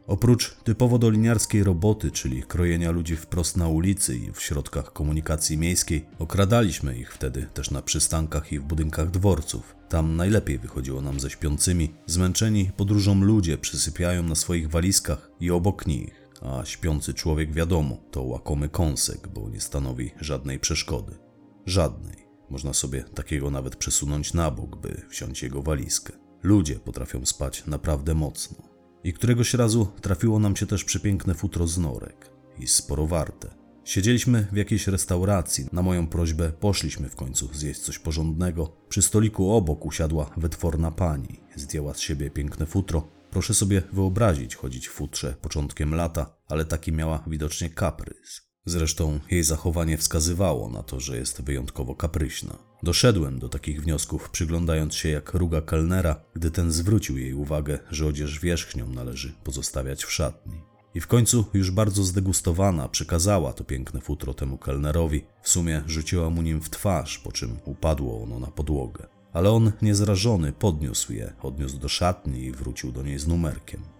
Oprócz 0.08 0.56
typowo 0.64 0.98
doliniarskiej 0.98 1.64
roboty, 1.64 2.12
czyli 2.12 2.44
krojenia 2.44 2.92
ludzi 2.92 3.16
wprost 3.16 3.58
na 3.58 3.68
ulicy 3.68 4.18
i 4.18 4.32
w 4.32 4.42
środkach 4.42 4.94
komunikacji 4.94 5.58
miejskiej, 5.58 6.06
okradaliśmy 6.20 6.98
ich 6.98 7.14
wtedy 7.14 7.48
też 7.54 7.72
na 7.72 7.82
przystankach 7.82 8.52
i 8.52 8.60
w 8.60 8.64
budynkach 8.64 9.12
dworców. 9.12 9.76
Tam 9.90 10.16
najlepiej 10.16 10.60
wychodziło 10.60 11.02
nam 11.02 11.20
ze 11.20 11.30
śpiącymi. 11.30 11.94
Zmęczeni 12.06 12.72
podróżą 12.78 13.22
ludzie 13.22 13.58
przysypiają 13.58 14.24
na 14.24 14.36
swoich 14.36 14.70
walizkach 14.70 15.32
i 15.40 15.52
obok 15.52 15.88
nich, 15.88 16.30
a 16.42 16.66
śpiący 16.66 17.14
człowiek 17.14 17.54
wiadomo, 17.54 17.98
to 18.12 18.24
łakomy 18.24 18.70
kąsek, 18.70 19.28
bo 19.28 19.50
nie 19.50 19.62
stanowi 19.62 20.12
żadnej 20.22 20.60
przeszkody. 20.60 21.18
Żadnej. 21.66 22.26
Można 22.50 22.74
sobie 22.74 23.04
takiego 23.04 23.52
nawet 23.52 23.76
przesunąć 23.76 24.34
na 24.34 24.52
bok, 24.52 24.76
by 24.76 25.02
wziąć 25.10 25.44
jego 25.44 25.62
walizkę. 25.62 26.14
Ludzie 26.44 26.76
potrafią 26.76 27.26
spać 27.26 27.66
naprawdę 27.66 28.14
mocno. 28.14 28.75
I 29.06 29.14
któregoś 29.14 29.54
razu 29.54 29.88
trafiło 30.02 30.40
nam 30.40 30.56
się 30.56 30.66
też 30.66 30.84
przepiękne 30.84 31.34
futro 31.34 31.68
z 31.68 31.78
norek. 31.78 32.32
I 32.60 32.68
sporo 32.68 33.08
warte. 33.08 33.56
Siedzieliśmy 33.84 34.48
w 34.52 34.58
jakiejś 34.58 34.88
restauracji. 34.88 35.66
Na 35.72 35.82
moją 35.82 36.08
prośbę 36.08 36.52
poszliśmy 36.52 37.10
w 37.10 37.16
końcu 37.16 37.50
zjeść 37.54 37.80
coś 37.80 38.00
porządnego. 38.00 38.78
Przy 38.90 39.02
stoliku 39.02 39.52
obok 39.52 39.86
usiadła 39.86 40.32
wytworna 40.38 40.92
pani. 40.92 41.40
Zdjęła 41.56 41.94
z 41.94 42.00
siebie 42.00 42.30
piękne 42.30 42.66
futro. 42.66 43.08
Proszę 43.32 43.54
sobie 43.54 43.82
wyobrazić 43.94 44.56
chodzić 44.56 44.88
w 44.88 44.92
futrze 44.92 45.36
początkiem 45.42 45.96
lata, 45.96 46.38
ale 46.48 46.66
taki 46.66 46.92
miała 46.92 47.24
widocznie 47.28 47.70
kaprys. 47.70 48.45
Zresztą 48.66 49.20
jej 49.32 49.44
zachowanie 49.44 49.98
wskazywało 49.98 50.70
na 50.70 50.84
to, 50.84 51.00
że 51.00 51.18
jest 51.18 51.42
wyjątkowo 51.42 51.96
kapryśna. 51.96 52.58
Doszedłem 52.84 53.40
do 53.40 53.50
takich 53.50 53.82
wniosków, 53.82 54.30
przyglądając 54.30 54.96
się 54.96 55.10
jak 55.10 55.34
ruga 55.34 55.62
kelnera, 55.62 56.22
gdy 56.34 56.52
ten 56.52 56.72
zwrócił 56.72 57.18
jej 57.18 57.34
uwagę, 57.34 57.80
że 57.92 58.08
odzież 58.08 58.40
wierzchnią 58.40 58.90
należy 58.90 59.34
pozostawiać 59.44 60.04
w 60.04 60.12
szatni. 60.12 60.62
I 60.96 61.02
w 61.02 61.08
końcu, 61.08 61.46
już 61.54 61.72
bardzo 61.72 62.04
zdegustowana, 62.04 62.90
przekazała 62.90 63.54
to 63.54 63.64
piękne 63.64 64.02
futro 64.02 64.34
temu 64.34 64.58
kelnerowi. 64.58 65.26
W 65.42 65.50
sumie 65.50 65.84
rzuciła 65.88 66.30
mu 66.30 66.42
nim 66.42 66.62
w 66.62 66.70
twarz, 66.70 67.20
po 67.20 67.32
czym 67.32 67.58
upadło 67.66 68.24
ono 68.24 68.40
na 68.40 68.48
podłogę. 68.48 69.08
Ale 69.34 69.52
on, 69.52 69.72
niezrażony, 69.82 70.54
podniósł 70.54 71.14
je, 71.14 71.34
odniósł 71.42 71.78
do 71.78 71.90
szatni 71.90 72.44
i 72.44 72.52
wrócił 72.52 72.92
do 72.92 73.04
niej 73.04 73.20
z 73.20 73.28
numerkiem. 73.28 73.95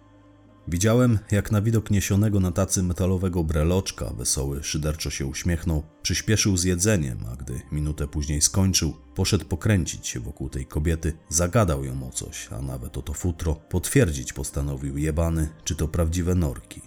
Widziałem, 0.68 1.18
jak 1.30 1.52
na 1.52 1.62
widok 1.62 1.90
niesionego 1.90 2.40
na 2.40 2.52
tacy 2.52 2.82
metalowego 2.82 3.44
breloczka 3.44 4.10
wesoły 4.10 4.64
szyderczo 4.64 5.10
się 5.10 5.26
uśmiechnął, 5.26 5.82
przyspieszył 6.02 6.56
z 6.56 6.64
jedzeniem, 6.64 7.18
a 7.32 7.36
gdy 7.36 7.60
minutę 7.72 8.08
później 8.08 8.40
skończył, 8.40 8.94
poszedł 9.14 9.44
pokręcić 9.44 10.06
się 10.06 10.20
wokół 10.20 10.48
tej 10.48 10.66
kobiety, 10.66 11.12
zagadał 11.28 11.84
ją 11.84 12.08
o 12.08 12.10
coś, 12.10 12.48
a 12.52 12.62
nawet 12.62 12.98
o 12.98 13.02
to 13.02 13.12
futro, 13.12 13.54
potwierdzić 13.54 14.32
postanowił 14.32 14.98
jebany, 14.98 15.48
czy 15.64 15.76
to 15.76 15.88
prawdziwe 15.88 16.34
norki. 16.34 16.82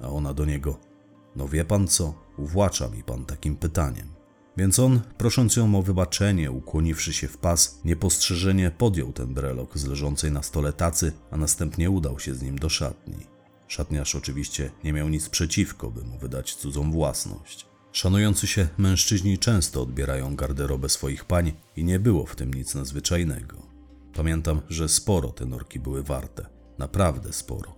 A 0.00 0.08
ona 0.08 0.34
do 0.34 0.44
niego, 0.44 0.80
no 1.36 1.48
wie 1.48 1.64
pan 1.64 1.88
co, 1.88 2.14
uwłacza 2.38 2.88
mi 2.88 3.02
pan 3.02 3.24
takim 3.24 3.56
pytaniem. 3.56 4.21
Więc 4.56 4.78
on, 4.78 5.00
prosząc 5.18 5.56
ją 5.56 5.78
o 5.78 5.82
wybaczenie, 5.82 6.50
ukłoniwszy 6.50 7.12
się 7.12 7.28
w 7.28 7.38
pas, 7.38 7.80
niepostrzeżenie 7.84 8.70
podjął 8.70 9.12
ten 9.12 9.34
brelok 9.34 9.78
z 9.78 9.86
leżącej 9.86 10.32
na 10.32 10.42
stole 10.42 10.72
tacy, 10.72 11.12
a 11.30 11.36
następnie 11.36 11.90
udał 11.90 12.18
się 12.18 12.34
z 12.34 12.42
nim 12.42 12.58
do 12.58 12.68
szatni. 12.68 13.26
Szatniarz 13.68 14.14
oczywiście 14.14 14.70
nie 14.84 14.92
miał 14.92 15.08
nic 15.08 15.28
przeciwko, 15.28 15.90
by 15.90 16.04
mu 16.04 16.18
wydać 16.18 16.54
cudzą 16.54 16.90
własność. 16.90 17.66
Szanujący 17.92 18.46
się 18.46 18.68
mężczyźni 18.78 19.38
często 19.38 19.82
odbierają 19.82 20.36
garderobę 20.36 20.88
swoich 20.88 21.24
pań 21.24 21.52
i 21.76 21.84
nie 21.84 21.98
było 21.98 22.26
w 22.26 22.36
tym 22.36 22.54
nic 22.54 22.74
nadzwyczajnego. 22.74 23.56
Pamiętam, 24.14 24.60
że 24.68 24.88
sporo 24.88 25.28
te 25.28 25.46
norki 25.46 25.80
były 25.80 26.02
warte. 26.02 26.46
Naprawdę 26.78 27.32
sporo. 27.32 27.74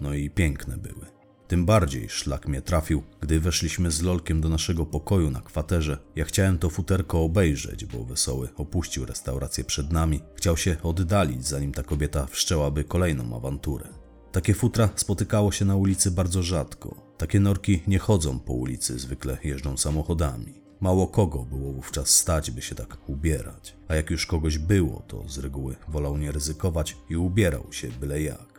No 0.00 0.14
i 0.14 0.30
piękne 0.30 0.76
były. 0.76 1.17
Tym 1.48 1.66
bardziej 1.66 2.08
szlak 2.08 2.48
mnie 2.48 2.62
trafił, 2.62 3.02
gdy 3.20 3.40
weszliśmy 3.40 3.90
z 3.90 4.02
Lolkiem 4.02 4.40
do 4.40 4.48
naszego 4.48 4.86
pokoju 4.86 5.30
na 5.30 5.40
kwaterze. 5.40 5.98
Ja 6.16 6.24
chciałem 6.24 6.58
to 6.58 6.70
futerko 6.70 7.22
obejrzeć, 7.22 7.84
bo 7.84 8.04
Wesoły 8.04 8.48
opuścił 8.56 9.06
restaurację 9.06 9.64
przed 9.64 9.92
nami. 9.92 10.20
Chciał 10.34 10.56
się 10.56 10.76
oddalić, 10.82 11.46
zanim 11.46 11.72
ta 11.72 11.82
kobieta 11.82 12.26
wszczęłaby 12.26 12.84
kolejną 12.84 13.36
awanturę. 13.36 13.88
Takie 14.32 14.54
futra 14.54 14.88
spotykało 14.96 15.52
się 15.52 15.64
na 15.64 15.76
ulicy 15.76 16.10
bardzo 16.10 16.42
rzadko. 16.42 16.94
Takie 17.18 17.40
norki 17.40 17.82
nie 17.86 17.98
chodzą 17.98 18.38
po 18.38 18.52
ulicy, 18.52 18.98
zwykle 18.98 19.38
jeżdżą 19.44 19.76
samochodami. 19.76 20.62
Mało 20.80 21.06
kogo 21.06 21.44
było 21.44 21.72
wówczas 21.72 22.10
stać, 22.10 22.50
by 22.50 22.62
się 22.62 22.74
tak 22.74 23.08
ubierać. 23.08 23.76
A 23.88 23.94
jak 23.94 24.10
już 24.10 24.26
kogoś 24.26 24.58
było, 24.58 25.02
to 25.06 25.28
z 25.28 25.38
reguły 25.38 25.76
wolał 25.88 26.16
nie 26.16 26.32
ryzykować 26.32 26.96
i 27.10 27.16
ubierał 27.16 27.72
się 27.72 27.88
byle 28.00 28.22
jak. 28.22 28.57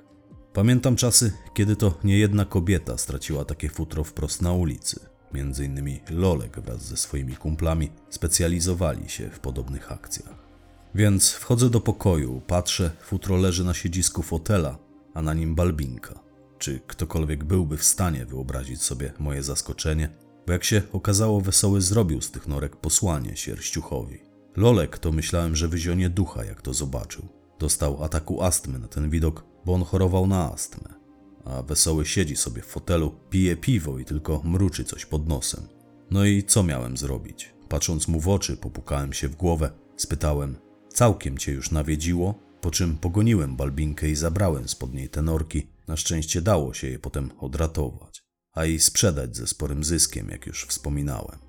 Pamiętam 0.53 0.95
czasy, 0.95 1.31
kiedy 1.53 1.75
to 1.75 1.97
niejedna 2.03 2.45
kobieta 2.45 2.97
straciła 2.97 3.45
takie 3.45 3.69
futro 3.69 4.03
wprost 4.03 4.41
na 4.41 4.53
ulicy. 4.53 4.99
Między 5.33 5.65
innymi 5.65 5.99
Lolek 6.09 6.59
wraz 6.59 6.85
ze 6.85 6.97
swoimi 6.97 7.35
kumplami 7.35 7.91
specjalizowali 8.09 9.09
się 9.09 9.29
w 9.29 9.39
podobnych 9.39 9.91
akcjach. 9.91 10.35
Więc 10.95 11.31
wchodzę 11.31 11.69
do 11.69 11.81
pokoju, 11.81 12.41
patrzę, 12.47 12.91
futro 13.01 13.37
leży 13.37 13.63
na 13.63 13.73
siedzisku 13.73 14.23
fotela, 14.23 14.77
a 15.13 15.21
na 15.21 15.33
nim 15.33 15.55
balbinka. 15.55 16.19
Czy 16.57 16.79
ktokolwiek 16.87 17.43
byłby 17.43 17.77
w 17.77 17.83
stanie 17.83 18.25
wyobrazić 18.25 18.81
sobie 18.81 19.13
moje 19.19 19.43
zaskoczenie? 19.43 20.09
Bo 20.47 20.53
jak 20.53 20.63
się 20.63 20.81
okazało, 20.91 21.41
Wesoły 21.41 21.81
zrobił 21.81 22.21
z 22.21 22.31
tych 22.31 22.47
norek 22.47 22.75
posłanie 22.75 23.37
sierściuchowi. 23.37 24.19
Lolek 24.55 24.97
to 24.97 25.11
myślałem, 25.11 25.55
że 25.55 25.67
wyzionie 25.67 26.09
ducha, 26.09 26.45
jak 26.45 26.61
to 26.61 26.73
zobaczył. 26.73 27.27
Dostał 27.59 28.03
ataku 28.03 28.43
astmy 28.43 28.79
na 28.79 28.87
ten 28.87 29.09
widok, 29.09 29.43
bo 29.65 29.73
on 29.73 29.83
chorował 29.83 30.27
na 30.27 30.53
astmę. 30.53 30.93
A 31.45 31.63
Wesoły 31.63 32.05
siedzi 32.05 32.35
sobie 32.35 32.61
w 32.61 32.65
fotelu, 32.65 33.15
pije 33.29 33.55
piwo 33.57 33.99
i 33.99 34.05
tylko 34.05 34.41
mruczy 34.43 34.83
coś 34.83 35.05
pod 35.05 35.27
nosem. 35.27 35.67
No 36.11 36.25
i 36.25 36.43
co 36.43 36.63
miałem 36.63 36.97
zrobić? 36.97 37.53
Patrząc 37.69 38.07
mu 38.07 38.19
w 38.19 38.27
oczy, 38.27 38.57
popukałem 38.57 39.13
się 39.13 39.27
w 39.27 39.35
głowę, 39.35 39.71
spytałem: 39.97 40.55
Całkiem 40.93 41.37
cię 41.37 41.51
już 41.51 41.71
nawiedziło? 41.71 42.35
Po 42.61 42.71
czym 42.71 42.97
pogoniłem 42.97 43.55
balbinkę 43.55 44.09
i 44.09 44.15
zabrałem 44.15 44.67
spod 44.67 44.93
niej 44.93 45.09
te 45.09 45.21
norki. 45.21 45.67
Na 45.87 45.97
szczęście 45.97 46.41
dało 46.41 46.73
się 46.73 46.87
je 46.87 46.99
potem 46.99 47.31
odratować, 47.39 48.23
a 48.53 48.65
i 48.65 48.79
sprzedać 48.79 49.37
ze 49.37 49.47
sporym 49.47 49.83
zyskiem, 49.83 50.29
jak 50.29 50.45
już 50.45 50.65
wspominałem. 50.65 51.39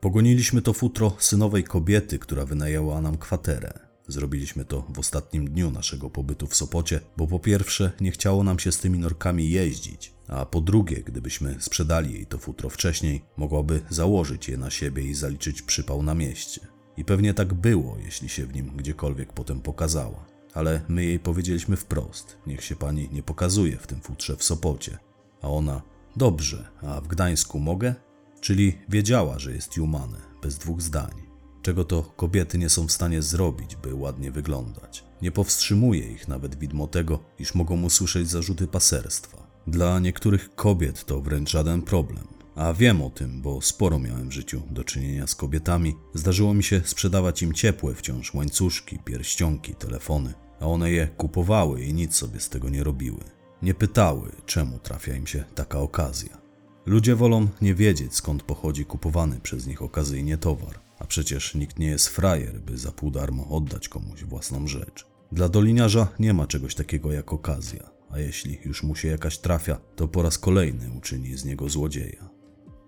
Pogoniliśmy 0.00 0.62
to 0.62 0.72
futro 0.72 1.16
synowej 1.18 1.64
kobiety, 1.64 2.18
która 2.18 2.44
wynajęła 2.44 3.00
nam 3.00 3.18
kwaterę. 3.18 3.89
Zrobiliśmy 4.10 4.64
to 4.64 4.86
w 4.88 4.98
ostatnim 4.98 5.50
dniu 5.50 5.70
naszego 5.70 6.10
pobytu 6.10 6.46
w 6.46 6.56
Sopocie, 6.56 7.00
bo 7.16 7.26
po 7.26 7.38
pierwsze 7.38 7.92
nie 8.00 8.10
chciało 8.10 8.44
nam 8.44 8.58
się 8.58 8.72
z 8.72 8.78
tymi 8.78 8.98
norkami 8.98 9.50
jeździć, 9.50 10.12
a 10.28 10.46
po 10.46 10.60
drugie, 10.60 10.96
gdybyśmy 10.96 11.56
sprzedali 11.60 12.12
jej 12.12 12.26
to 12.26 12.38
futro 12.38 12.70
wcześniej, 12.70 13.22
mogłaby 13.36 13.80
założyć 13.90 14.48
je 14.48 14.56
na 14.56 14.70
siebie 14.70 15.02
i 15.02 15.14
zaliczyć 15.14 15.62
przypał 15.62 16.02
na 16.02 16.14
mieście. 16.14 16.60
I 16.96 17.04
pewnie 17.04 17.34
tak 17.34 17.54
było, 17.54 17.96
jeśli 18.04 18.28
się 18.28 18.46
w 18.46 18.54
nim 18.54 18.76
gdziekolwiek 18.76 19.32
potem 19.32 19.60
pokazała. 19.60 20.26
Ale 20.54 20.80
my 20.88 21.04
jej 21.04 21.18
powiedzieliśmy 21.18 21.76
wprost: 21.76 22.38
niech 22.46 22.64
się 22.64 22.76
pani 22.76 23.08
nie 23.12 23.22
pokazuje 23.22 23.76
w 23.76 23.86
tym 23.86 24.00
futrze 24.00 24.36
w 24.36 24.44
Sopocie. 24.44 24.98
A 25.42 25.48
ona: 25.48 25.82
Dobrze, 26.16 26.68
a 26.82 27.00
w 27.00 27.08
Gdańsku 27.08 27.58
mogę? 27.60 27.94
Czyli 28.40 28.78
wiedziała, 28.88 29.38
że 29.38 29.52
jest 29.52 29.76
Jumane, 29.76 30.18
bez 30.42 30.58
dwóch 30.58 30.82
zdań. 30.82 31.29
Czego 31.62 31.84
to 31.84 32.02
kobiety 32.02 32.58
nie 32.58 32.68
są 32.68 32.86
w 32.86 32.92
stanie 32.92 33.22
zrobić, 33.22 33.76
by 33.76 33.94
ładnie 33.94 34.30
wyglądać. 34.32 35.04
Nie 35.22 35.32
powstrzymuje 35.32 36.12
ich 36.12 36.28
nawet 36.28 36.58
widmo 36.58 36.86
tego, 36.86 37.18
iż 37.38 37.54
mogą 37.54 37.82
usłyszeć 37.82 38.28
zarzuty 38.28 38.66
paserstwa. 38.66 39.46
Dla 39.66 39.98
niektórych 39.98 40.54
kobiet 40.54 41.04
to 41.04 41.20
wręcz 41.20 41.50
żaden 41.50 41.82
problem. 41.82 42.24
A 42.54 42.72
wiem 42.72 43.02
o 43.02 43.10
tym, 43.10 43.42
bo 43.42 43.60
sporo 43.60 43.98
miałem 43.98 44.28
w 44.28 44.32
życiu 44.32 44.62
do 44.70 44.84
czynienia 44.84 45.26
z 45.26 45.34
kobietami. 45.34 45.96
Zdarzyło 46.14 46.54
mi 46.54 46.62
się 46.64 46.80
sprzedawać 46.84 47.42
im 47.42 47.52
ciepłe 47.52 47.94
wciąż 47.94 48.34
łańcuszki, 48.34 48.98
pierścionki, 48.98 49.74
telefony, 49.74 50.34
a 50.60 50.66
one 50.66 50.90
je 50.90 51.06
kupowały 51.06 51.82
i 51.82 51.94
nic 51.94 52.14
sobie 52.14 52.40
z 52.40 52.48
tego 52.48 52.68
nie 52.68 52.84
robiły. 52.84 53.20
Nie 53.62 53.74
pytały, 53.74 54.32
czemu 54.46 54.78
trafia 54.78 55.14
im 55.14 55.26
się 55.26 55.44
taka 55.54 55.78
okazja. 55.78 56.38
Ludzie 56.86 57.16
wolą 57.16 57.48
nie 57.60 57.74
wiedzieć, 57.74 58.14
skąd 58.14 58.42
pochodzi 58.42 58.84
kupowany 58.84 59.40
przez 59.40 59.66
nich 59.66 59.82
okazyjnie 59.82 60.38
towar, 60.38 60.80
a 61.00 61.06
przecież 61.06 61.54
nikt 61.54 61.78
nie 61.78 61.86
jest 61.86 62.08
frajer, 62.08 62.60
by 62.60 62.78
za 62.78 62.92
pół 62.92 63.10
darmo 63.10 63.48
oddać 63.48 63.88
komuś 63.88 64.24
własną 64.24 64.66
rzecz. 64.66 65.06
Dla 65.32 65.48
doliniarza 65.48 66.08
nie 66.18 66.34
ma 66.34 66.46
czegoś 66.46 66.74
takiego 66.74 67.12
jak 67.12 67.32
okazja, 67.32 67.90
a 68.10 68.18
jeśli 68.18 68.58
już 68.64 68.82
mu 68.82 68.96
się 68.96 69.08
jakaś 69.08 69.38
trafia, 69.38 69.80
to 69.96 70.08
po 70.08 70.22
raz 70.22 70.38
kolejny 70.38 70.90
uczyni 70.98 71.36
z 71.36 71.44
niego 71.44 71.68
złodzieja. 71.68 72.30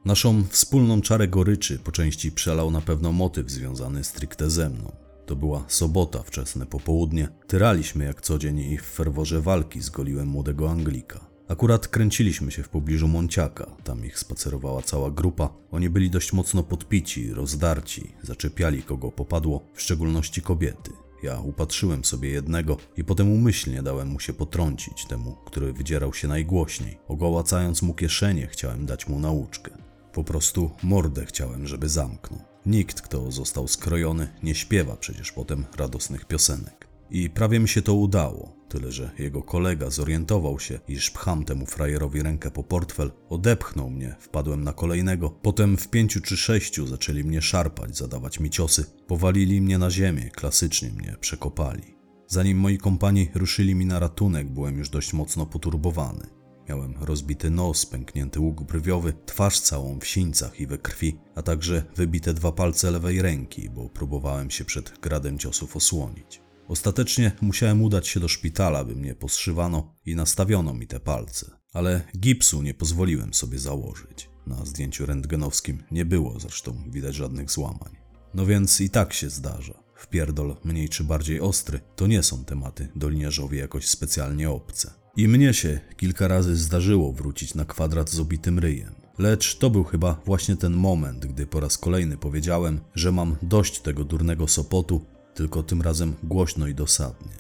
Naszą 0.05 0.45
wspólną 0.45 1.01
czarę 1.01 1.29
goryczy 1.29 1.79
po 1.79 1.93
części 1.93 2.33
przelał 2.33 2.71
na 2.71 2.81
pewno 2.81 3.13
motyw 3.13 3.51
związany 3.51 4.05
stricte 4.05 4.51
ze 4.51 4.71
mną. 4.71 4.93
To 5.27 5.37
była 5.37 5.65
sobota, 5.69 6.23
wczesne 6.23 6.67
popołudnie. 6.67 7.29
Tyraliśmy 7.47 8.05
jak 8.05 8.21
co 8.21 8.39
dzień 8.39 8.59
i 8.59 8.79
w 8.79 8.83
ferworze 8.83 9.41
walki 9.41 9.81
zgoliłem 9.81 10.29
młodego 10.29 10.71
Anglika. 10.71 11.32
Akurat 11.49 11.89
kręciliśmy 11.89 12.51
się 12.51 12.63
w 12.63 12.69
pobliżu 12.69 13.09
Monciaka, 13.09 13.67
tam 13.85 14.05
ich 14.05 14.19
spacerowała 14.19 14.83
cała 14.83 15.11
grupa. 15.11 15.55
Oni 15.71 15.91
byli 15.91 16.11
dość 16.11 16.33
mocno 16.33 16.63
podpici, 16.63 17.33
rozdarci, 17.33 18.15
zaczepiali 18.23 18.83
kogo 18.83 19.13
popadło, 19.13 19.69
w 19.75 19.83
szczególności 19.83 20.43
kobiety. 20.43 20.91
Ja 21.23 21.41
upatrzyłem 21.41 22.05
sobie 22.05 22.31
jednego 22.31 22.77
i 22.97 23.05
potem 23.05 23.33
umyślnie 23.33 23.83
dałem 23.83 24.09
mu 24.09 24.21
się 24.21 24.33
potrącić, 24.33 25.07
temu, 25.07 25.37
który 25.45 25.73
wydzierał 25.73 26.15
się 26.15 26.29
najgłośniej. 26.29 26.99
Ogołacając 27.09 27.83
mu 27.83 27.95
kieszenie, 27.95 28.47
chciałem 28.47 28.87
dać 28.87 29.09
mu 29.09 29.21
nauczkę. 29.21 29.71
Po 30.13 30.25
prostu 30.25 30.71
mordę 30.83 31.27
chciałem, 31.27 31.67
żeby 31.67 31.89
zamknął. 31.89 32.41
Nikt, 32.67 33.01
kto 33.01 33.31
został 33.31 33.69
skrojony, 33.69 34.29
nie 34.43 34.55
śpiewa 34.55 34.97
przecież 34.97 35.33
potem 35.33 35.65
radosnych 35.77 36.25
piosenek. 36.25 36.92
I 37.15 37.31
prawie 37.31 37.61
mi 37.61 37.69
się 37.69 37.83
to 37.83 37.95
udało, 37.95 38.57
tyle 38.69 38.93
że 38.93 39.11
jego 39.19 39.43
kolega 39.43 39.91
zorientował 39.91 40.61
się, 40.61 40.81
iż 40.89 41.11
pcham 41.11 41.45
temu 41.45 41.67
frajerowi 41.67 42.23
rękę 42.23 42.51
po 42.51 42.63
portfel, 42.65 43.11
odepchnął 43.29 43.91
mnie, 43.91 44.17
wpadłem 44.21 44.65
na 44.65 44.73
kolejnego, 44.73 45.31
potem 45.31 45.77
w 45.77 45.89
pięciu 45.89 46.21
czy 46.21 46.37
sześciu 46.37 46.87
zaczęli 46.87 47.25
mnie 47.25 47.43
szarpać, 47.43 47.97
zadawać 47.97 48.41
mi 48.41 48.51
ciosy, 48.51 48.85
powalili 49.07 49.61
mnie 49.61 49.79
na 49.79 49.91
ziemię, 49.91 50.31
klasycznie 50.31 50.91
mnie 50.91 51.17
przekopali. 51.21 51.95
Zanim 52.27 52.59
moi 52.59 52.79
kompani 52.79 53.29
ruszyli 53.35 53.75
mi 53.75 53.87
na 53.87 53.99
ratunek, 53.99 54.51
byłem 54.51 54.79
już 54.79 54.89
dość 54.89 55.13
mocno 55.13 55.47
poturbowany. 55.47 56.27
Miałem 56.69 56.95
rozbity 57.01 57.51
nos, 57.51 57.87
pęknięty 57.87 58.41
łuk 58.41 58.63
brwiowy, 58.63 59.13
twarz 59.27 59.61
całą 59.61 59.99
w 59.99 60.07
sińcach 60.07 60.61
i 60.61 60.67
we 60.67 60.79
krwi, 60.79 61.19
a 61.35 61.43
także 61.43 61.85
wybite 61.97 62.35
dwa 62.35 62.53
palce 62.53 62.91
lewej 62.91 63.23
ręki, 63.23 63.71
bo 63.71 63.89
próbowałem 63.89 64.51
się 64.51 64.65
przed 64.65 64.99
gradem 65.01 65.39
ciosów 65.39 65.77
osłonić. 65.77 66.52
Ostatecznie 66.69 67.33
musiałem 67.41 67.83
udać 67.83 68.09
się 68.09 68.21
do 68.21 68.29
szpitala, 68.29 68.85
by 68.85 68.97
mnie 68.97 69.15
poszywano 69.15 69.95
i 70.07 70.17
nastawiono 70.17 70.75
mi 70.75 70.87
te 70.87 71.01
palce, 71.01 71.51
ale 71.73 72.05
gipsu 72.19 72.63
nie 72.63 72.75
pozwoliłem 72.75 73.35
sobie 73.35 73.59
założyć. 73.59 74.29
Na 74.47 74.65
zdjęciu 74.65 75.07
rentgenowskim 75.07 75.83
nie 75.91 76.05
było 76.05 76.41
zresztą 76.41 76.91
widać 76.91 77.15
żadnych 77.15 77.51
złamań. 77.51 77.97
No 78.35 78.47
więc 78.47 78.81
i 78.81 78.91
tak 78.91 79.13
się 79.13 79.31
zdarza. 79.31 79.83
Wpierdol 79.97 80.57
mniej 80.65 80.89
czy 80.89 81.05
bardziej 81.05 81.41
ostry 81.41 81.81
to 81.97 82.07
nie 82.07 82.23
są 82.23 82.45
tematy 82.45 82.89
doliniarzowi 82.97 83.59
jakoś 83.59 83.89
specjalnie 83.89 84.51
obce. 84.51 84.91
I 85.17 85.29
mnie 85.29 85.55
się 85.55 85.81
kilka 85.97 86.29
razy 86.29 86.57
zdarzyło 86.57 87.13
wrócić 87.13 87.55
na 87.55 87.65
kwadrat 87.65 88.11
z 88.11 88.21
obitym 88.21 88.59
ryjem. 88.59 88.95
Lecz 89.19 89.59
to 89.59 89.71
był 89.71 89.85
chyba 89.85 90.21
właśnie 90.25 90.57
ten 90.57 90.73
moment, 90.73 91.27
gdy 91.27 91.47
po 91.47 91.61
raz 91.61 91.79
kolejny 91.79 92.17
powiedziałem, 92.17 92.81
że 92.95 93.13
mam 93.13 93.37
dość 93.43 93.81
tego 93.81 94.05
durnego 94.05 94.49
Sopotu 94.49 95.05
tylko 95.35 95.63
tym 95.63 95.83
razem 95.83 96.15
głośno 96.23 96.67
i 96.67 96.75
dosadnie. 96.75 97.37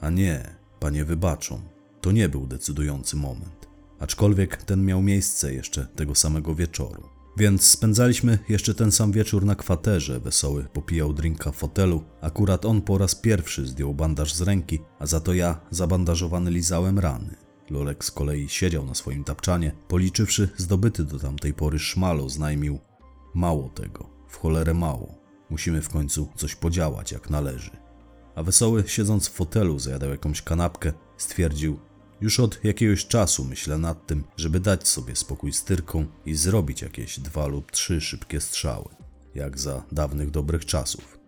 A 0.00 0.10
nie, 0.10 0.54
panie 0.80 1.04
wybaczą, 1.04 1.60
to 2.00 2.12
nie 2.12 2.28
był 2.28 2.46
decydujący 2.46 3.16
moment. 3.16 3.68
Aczkolwiek 3.98 4.62
ten 4.62 4.84
miał 4.84 5.02
miejsce 5.02 5.54
jeszcze 5.54 5.86
tego 5.86 6.14
samego 6.14 6.54
wieczoru. 6.54 7.18
Więc 7.36 7.70
spędzaliśmy 7.70 8.38
jeszcze 8.48 8.74
ten 8.74 8.92
sam 8.92 9.12
wieczór 9.12 9.44
na 9.44 9.54
kwaterze. 9.54 10.20
Wesoły 10.20 10.64
popijał 10.64 11.12
drinka 11.12 11.52
w 11.52 11.56
fotelu. 11.56 12.04
Akurat 12.20 12.64
on 12.64 12.82
po 12.82 12.98
raz 12.98 13.14
pierwszy 13.14 13.66
zdjął 13.66 13.94
bandaż 13.94 14.34
z 14.34 14.42
ręki, 14.42 14.78
a 14.98 15.06
za 15.06 15.20
to 15.20 15.34
ja 15.34 15.60
zabandażowany 15.70 16.50
lizałem 16.50 16.98
rany. 16.98 17.36
Lolek 17.70 18.04
z 18.04 18.10
kolei 18.10 18.48
siedział 18.48 18.84
na 18.84 18.94
swoim 18.94 19.24
tapczanie, 19.24 19.72
policzywszy 19.88 20.48
zdobyty 20.56 21.04
do 21.04 21.18
tamtej 21.18 21.54
pory 21.54 21.78
szmal, 21.78 22.20
oznajmił 22.20 22.78
mało 23.34 23.68
tego, 23.68 24.10
w 24.28 24.36
cholerę 24.36 24.74
mało. 24.74 25.14
Musimy 25.50 25.82
w 25.82 25.88
końcu 25.88 26.28
coś 26.36 26.54
podziałać 26.54 27.12
jak 27.12 27.30
należy. 27.30 27.70
A 28.34 28.42
wesoły, 28.42 28.84
siedząc 28.86 29.28
w 29.28 29.32
fotelu, 29.32 29.78
zajadał 29.78 30.10
jakąś 30.10 30.42
kanapkę, 30.42 30.92
stwierdził: 31.16 31.80
Już 32.20 32.40
od 32.40 32.64
jakiegoś 32.64 33.06
czasu 33.06 33.44
myślę 33.44 33.78
nad 33.78 34.06
tym, 34.06 34.24
żeby 34.36 34.60
dać 34.60 34.88
sobie 34.88 35.16
spokój 35.16 35.52
z 35.52 35.64
tyrką 35.64 36.06
i 36.26 36.34
zrobić 36.34 36.82
jakieś 36.82 37.20
dwa 37.20 37.46
lub 37.46 37.72
trzy 37.72 38.00
szybkie 38.00 38.40
strzały, 38.40 38.88
jak 39.34 39.58
za 39.58 39.84
dawnych 39.92 40.30
dobrych 40.30 40.64
czasów. 40.64 41.18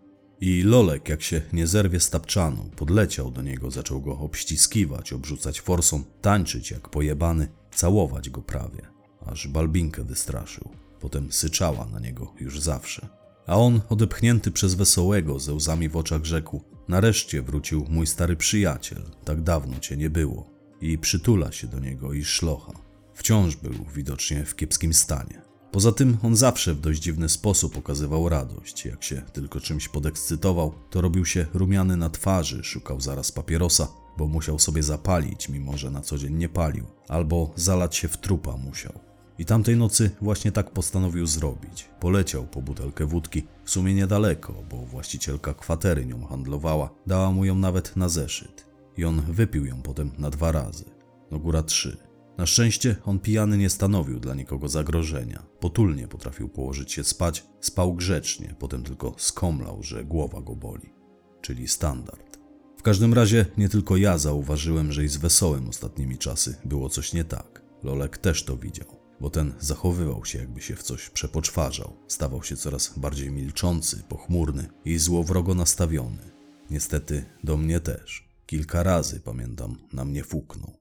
I 0.41 0.63
Lolek, 0.63 1.09
jak 1.09 1.21
się 1.21 1.41
nie 1.53 1.67
zerwie 1.67 1.99
z 1.99 2.09
tapczanu, 2.09 2.69
podleciał 2.75 3.31
do 3.31 3.41
niego, 3.41 3.71
zaczął 3.71 4.01
go 4.01 4.19
obściskiwać, 4.19 5.13
obrzucać 5.13 5.61
forsą, 5.61 6.03
tańczyć 6.21 6.71
jak 6.71 6.89
pojebany, 6.89 7.47
całować 7.71 8.29
go 8.29 8.41
prawie, 8.41 8.87
aż 9.25 9.47
Balbinkę 9.47 10.03
wystraszył. 10.03 10.69
Potem 10.99 11.31
syczała 11.31 11.85
na 11.85 11.99
niego 11.99 12.33
już 12.39 12.59
zawsze. 12.59 13.20
A 13.51 13.55
on, 13.55 13.81
odepchnięty 13.89 14.51
przez 14.51 14.75
wesołego, 14.75 15.39
ze 15.39 15.53
łzami 15.53 15.89
w 15.89 15.97
oczach 15.97 16.25
rzekł: 16.25 16.61
Nareszcie 16.87 17.41
wrócił 17.41 17.85
mój 17.89 18.07
stary 18.07 18.35
przyjaciel, 18.35 19.01
tak 19.25 19.41
dawno 19.41 19.79
cię 19.79 19.97
nie 19.97 20.09
było. 20.09 20.49
I 20.81 20.97
przytula 20.97 21.51
się 21.51 21.67
do 21.67 21.79
niego 21.79 22.13
i 22.13 22.23
szlocha. 22.23 22.71
Wciąż 23.13 23.55
był 23.55 23.73
widocznie 23.95 24.45
w 24.45 24.55
kiepskim 24.55 24.93
stanie. 24.93 25.41
Poza 25.71 25.91
tym 25.91 26.17
on 26.23 26.35
zawsze 26.35 26.73
w 26.73 26.79
dość 26.79 27.01
dziwny 27.01 27.29
sposób 27.29 27.77
okazywał 27.77 28.29
radość. 28.29 28.85
Jak 28.85 29.03
się 29.03 29.21
tylko 29.33 29.59
czymś 29.59 29.87
podekscytował, 29.87 30.73
to 30.89 31.01
robił 31.01 31.25
się 31.25 31.45
rumiany 31.53 31.97
na 31.97 32.09
twarzy, 32.09 32.63
szukał 32.63 33.01
zaraz 33.01 33.31
papierosa, 33.31 33.87
bo 34.17 34.27
musiał 34.27 34.59
sobie 34.59 34.83
zapalić, 34.83 35.49
mimo 35.49 35.77
że 35.77 35.91
na 35.91 36.01
co 36.01 36.17
dzień 36.17 36.33
nie 36.33 36.49
palił, 36.49 36.85
albo 37.07 37.51
zalać 37.55 37.95
się 37.95 38.07
w 38.07 38.17
trupa 38.17 38.57
musiał. 38.57 39.10
I 39.39 39.45
tamtej 39.45 39.77
nocy 39.77 40.09
właśnie 40.21 40.51
tak 40.51 40.71
postanowił 40.71 41.27
zrobić. 41.27 41.89
Poleciał 41.99 42.47
po 42.47 42.61
butelkę 42.61 43.05
wódki, 43.05 43.43
w 43.63 43.71
sumie 43.71 43.93
niedaleko, 43.93 44.53
bo 44.69 44.77
właścicielka 44.77 45.53
kwatery 45.53 46.05
nią 46.05 46.25
handlowała, 46.25 46.89
dała 47.07 47.31
mu 47.31 47.45
ją 47.45 47.55
nawet 47.55 47.95
na 47.95 48.09
zeszyt. 48.09 48.67
I 48.97 49.05
on 49.05 49.21
wypił 49.21 49.65
ją 49.65 49.81
potem 49.81 50.11
na 50.17 50.29
dwa 50.29 50.51
razy. 50.51 50.85
No 51.31 51.39
góra 51.39 51.63
trzy. 51.63 51.97
Na 52.37 52.45
szczęście 52.45 52.95
on 53.05 53.19
pijany 53.19 53.57
nie 53.57 53.69
stanowił 53.69 54.19
dla 54.19 54.35
nikogo 54.35 54.67
zagrożenia. 54.67 55.43
Potulnie 55.59 56.07
potrafił 56.07 56.49
położyć 56.49 56.91
się 56.91 57.03
spać, 57.03 57.45
spał 57.59 57.93
grzecznie, 57.93 58.55
potem 58.59 58.83
tylko 58.83 59.13
skomlał, 59.17 59.83
że 59.83 60.05
głowa 60.05 60.41
go 60.41 60.55
boli. 60.55 60.93
Czyli 61.41 61.67
standard. 61.67 62.39
W 62.77 62.81
każdym 62.81 63.13
razie 63.13 63.45
nie 63.57 63.69
tylko 63.69 63.97
ja 63.97 64.17
zauważyłem, 64.17 64.91
że 64.91 65.03
i 65.03 65.07
z 65.07 65.17
wesołym 65.17 65.69
ostatnimi 65.69 66.17
czasy 66.17 66.55
było 66.65 66.89
coś 66.89 67.13
nie 67.13 67.23
tak. 67.23 67.61
Lolek 67.83 68.17
też 68.17 68.43
to 68.43 68.57
widział, 68.57 69.00
bo 69.21 69.29
ten 69.29 69.53
zachowywał 69.59 70.25
się 70.25 70.39
jakby 70.39 70.61
się 70.61 70.75
w 70.75 70.83
coś 70.83 71.09
przepoczwarzał. 71.09 71.97
Stawał 72.07 72.43
się 72.43 72.57
coraz 72.57 72.99
bardziej 72.99 73.31
milczący, 73.31 74.03
pochmurny 74.09 74.69
i 74.85 74.97
złowrogo 74.97 75.55
nastawiony. 75.55 76.31
Niestety 76.69 77.25
do 77.43 77.57
mnie 77.57 77.79
też. 77.79 78.29
Kilka 78.45 78.83
razy, 78.83 79.19
pamiętam, 79.19 79.77
na 79.93 80.05
mnie 80.05 80.23
fuknął. 80.23 80.77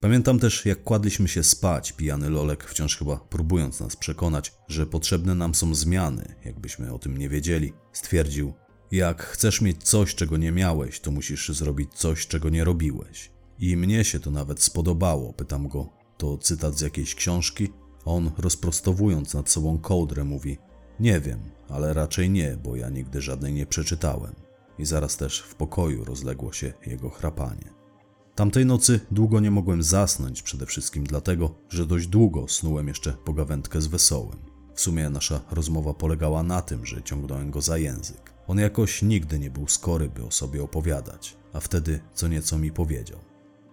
Pamiętam 0.00 0.38
też, 0.38 0.66
jak 0.66 0.84
kładliśmy 0.84 1.28
się 1.28 1.42
spać, 1.42 1.92
pijany 1.92 2.30
Lolek 2.30 2.64
wciąż 2.64 2.96
chyba 2.96 3.16
próbując 3.16 3.80
nas 3.80 3.96
przekonać, 3.96 4.52
że 4.68 4.86
potrzebne 4.86 5.34
nam 5.34 5.54
są 5.54 5.74
zmiany, 5.74 6.34
jakbyśmy 6.44 6.92
o 6.92 6.98
tym 6.98 7.18
nie 7.18 7.28
wiedzieli, 7.28 7.72
stwierdził: 7.92 8.52
Jak 8.92 9.22
chcesz 9.22 9.60
mieć 9.60 9.82
coś, 9.82 10.14
czego 10.14 10.36
nie 10.36 10.52
miałeś, 10.52 11.00
to 11.00 11.10
musisz 11.10 11.48
zrobić 11.48 11.94
coś, 11.94 12.26
czego 12.26 12.48
nie 12.48 12.64
robiłeś. 12.64 13.30
I 13.58 13.76
mnie 13.76 14.04
się 14.04 14.20
to 14.20 14.30
nawet 14.30 14.62
spodobało. 14.62 15.32
Pytam 15.32 15.68
go: 15.68 16.01
To 16.22 16.38
cytat 16.38 16.78
z 16.78 16.80
jakiejś 16.80 17.14
książki? 17.14 17.72
On, 18.04 18.30
rozprostowując 18.38 19.34
nad 19.34 19.50
sobą 19.50 19.78
kołdrę, 19.78 20.24
mówi: 20.24 20.58
Nie 21.00 21.20
wiem, 21.20 21.40
ale 21.68 21.92
raczej 21.92 22.30
nie, 22.30 22.56
bo 22.64 22.76
ja 22.76 22.88
nigdy 22.88 23.20
żadnej 23.20 23.52
nie 23.52 23.66
przeczytałem. 23.66 24.34
I 24.78 24.84
zaraz 24.84 25.16
też 25.16 25.40
w 25.40 25.54
pokoju 25.54 26.04
rozległo 26.04 26.52
się 26.52 26.72
jego 26.86 27.10
chrapanie. 27.10 27.72
Tamtej 28.34 28.66
nocy 28.66 29.00
długo 29.10 29.40
nie 29.40 29.50
mogłem 29.50 29.82
zasnąć, 29.82 30.42
przede 30.42 30.66
wszystkim 30.66 31.04
dlatego, 31.04 31.54
że 31.68 31.86
dość 31.86 32.06
długo 32.06 32.48
snułem 32.48 32.88
jeszcze 32.88 33.12
pogawędkę 33.12 33.80
z 33.80 33.86
wesołym. 33.86 34.38
W 34.74 34.80
sumie 34.80 35.10
nasza 35.10 35.40
rozmowa 35.50 35.94
polegała 35.94 36.42
na 36.42 36.62
tym, 36.62 36.86
że 36.86 37.02
ciągnąłem 37.02 37.50
go 37.50 37.60
za 37.60 37.78
język. 37.78 38.34
On 38.46 38.58
jakoś 38.58 39.02
nigdy 39.02 39.38
nie 39.38 39.50
był 39.50 39.68
skory, 39.68 40.08
by 40.08 40.24
o 40.24 40.30
sobie 40.30 40.62
opowiadać, 40.62 41.36
a 41.52 41.60
wtedy 41.60 42.00
co 42.14 42.28
nieco 42.28 42.58
mi 42.58 42.72
powiedział. 42.72 43.31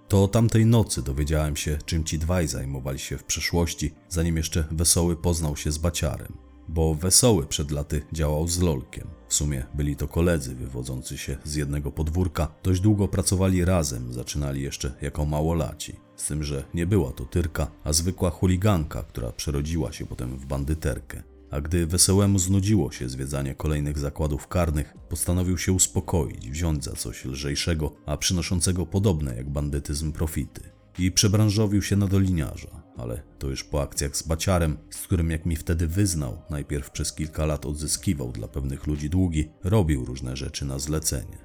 To 0.10 0.28
tamtej 0.28 0.66
nocy 0.66 1.02
dowiedziałem 1.04 1.56
się, 1.56 1.78
czym 1.86 2.04
ci 2.04 2.20
dwaj 2.20 2.48
zajmowali 2.48 3.00
się 3.00 3.18
w 3.18 3.24
przeszłości, 3.24 3.92
zanim 4.10 4.38
jeszcze 4.38 4.64
Wesoły 4.72 5.16
poznał 5.16 5.58
się 5.58 5.72
z 5.72 5.78
Baciarem. 5.78 6.34
Bo 6.68 6.96
Wesoły 6.96 7.46
przed 7.46 7.72
laty 7.72 8.02
działał 8.14 8.48
z 8.48 8.60
Lolkiem. 8.60 9.08
W 9.28 9.34
sumie 9.34 9.66
byli 9.74 9.96
to 9.96 10.08
koledzy 10.08 10.56
wywodzący 10.56 11.18
się 11.18 11.38
z 11.44 11.56
jednego 11.56 11.92
podwórka. 11.92 12.48
Dość 12.64 12.82
długo 12.82 13.08
pracowali 13.08 13.66
razem, 13.66 14.14
zaczynali 14.14 14.62
jeszcze 14.62 14.92
jako 15.02 15.26
małolaci. 15.26 15.96
Z 16.16 16.28
tym, 16.28 16.44
że 16.44 16.64
nie 16.74 16.86
była 16.86 17.12
to 17.12 17.26
tyrka, 17.26 17.72
a 17.84 17.94
zwykła 17.94 18.30
chuliganka, 18.30 19.04
która 19.04 19.32
przerodziła 19.32 19.92
się 19.92 20.06
potem 20.06 20.38
w 20.38 20.46
bandyterkę. 20.46 21.24
A 21.52 21.62
gdy 21.62 21.88
Wesołemu 21.88 22.40
znudziło 22.40 22.92
się 22.92 23.10
zwiedzanie 23.10 23.56
kolejnych 23.56 24.00
zakładów 24.00 24.48
karnych, 24.48 24.94
postanowił 25.10 25.58
się 25.58 25.72
uspokoić, 25.72 26.50
wziąć 26.50 26.84
za 26.84 26.92
coś 26.92 27.26
lżejszego, 27.26 27.96
a 28.06 28.18
przynoszącego 28.18 28.86
podobne 28.86 29.36
jak 29.36 29.50
bandytyzm 29.50 30.12
profity. 30.12 30.62
I 31.00 31.12
przebranżowił 31.12 31.82
się 31.82 31.96
na 31.96 32.08
doliniarza, 32.08 32.84
ale 32.98 33.24
to 33.40 33.48
już 33.48 33.64
po 33.64 33.82
akcjach 33.82 34.18
z 34.18 34.24
Baciarem, 34.24 34.78
z 34.90 35.02
którym 35.02 35.32
jak 35.32 35.46
mi 35.46 35.56
wtedy 35.56 35.88
wyznał, 35.88 36.42
najpierw 36.50 36.92
przez 36.92 37.14
kilka 37.14 37.46
lat 37.46 37.66
odzyskiwał 37.66 38.32
dla 38.32 38.48
pewnych 38.48 38.88
ludzi 38.88 39.10
długi, 39.10 39.50
robił 39.64 40.06
różne 40.06 40.38
rzeczy 40.38 40.66
na 40.66 40.80
zlecenie. 40.80 41.38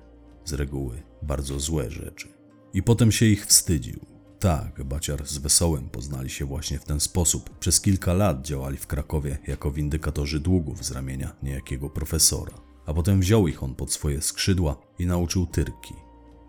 Z 0.45 0.53
reguły 0.53 1.03
bardzo 1.23 1.61
złe 1.61 1.91
rzeczy. 1.91 2.29
I 2.75 2.83
potem 2.83 3.13
się 3.13 3.27
ich 3.27 3.47
wstydził. 3.47 4.14
Tak, 4.45 4.85
Baciar 4.85 5.27
z 5.27 5.39
Wesołym 5.39 5.89
poznali 5.89 6.31
się 6.31 6.45
właśnie 6.45 6.79
w 6.79 6.85
ten 6.85 7.01
sposób. 7.01 7.59
Przez 7.59 7.81
kilka 7.81 8.13
lat 8.13 8.43
działali 8.43 8.77
w 8.77 8.87
Krakowie 8.87 9.39
jako 9.47 9.71
windykatorzy 9.71 10.41
długów 10.41 10.85
z 10.85 10.91
ramienia 10.91 11.37
niejakiego 11.43 11.91
profesora. 11.91 12.53
A 12.87 12.95
potem 12.95 13.21
wziął 13.21 13.49
ich 13.49 13.63
on 13.63 13.75
pod 13.75 13.93
swoje 13.93 14.23
skrzydła 14.23 14.77
i 14.99 15.07
nauczył 15.07 15.47
tyrki, 15.47 15.95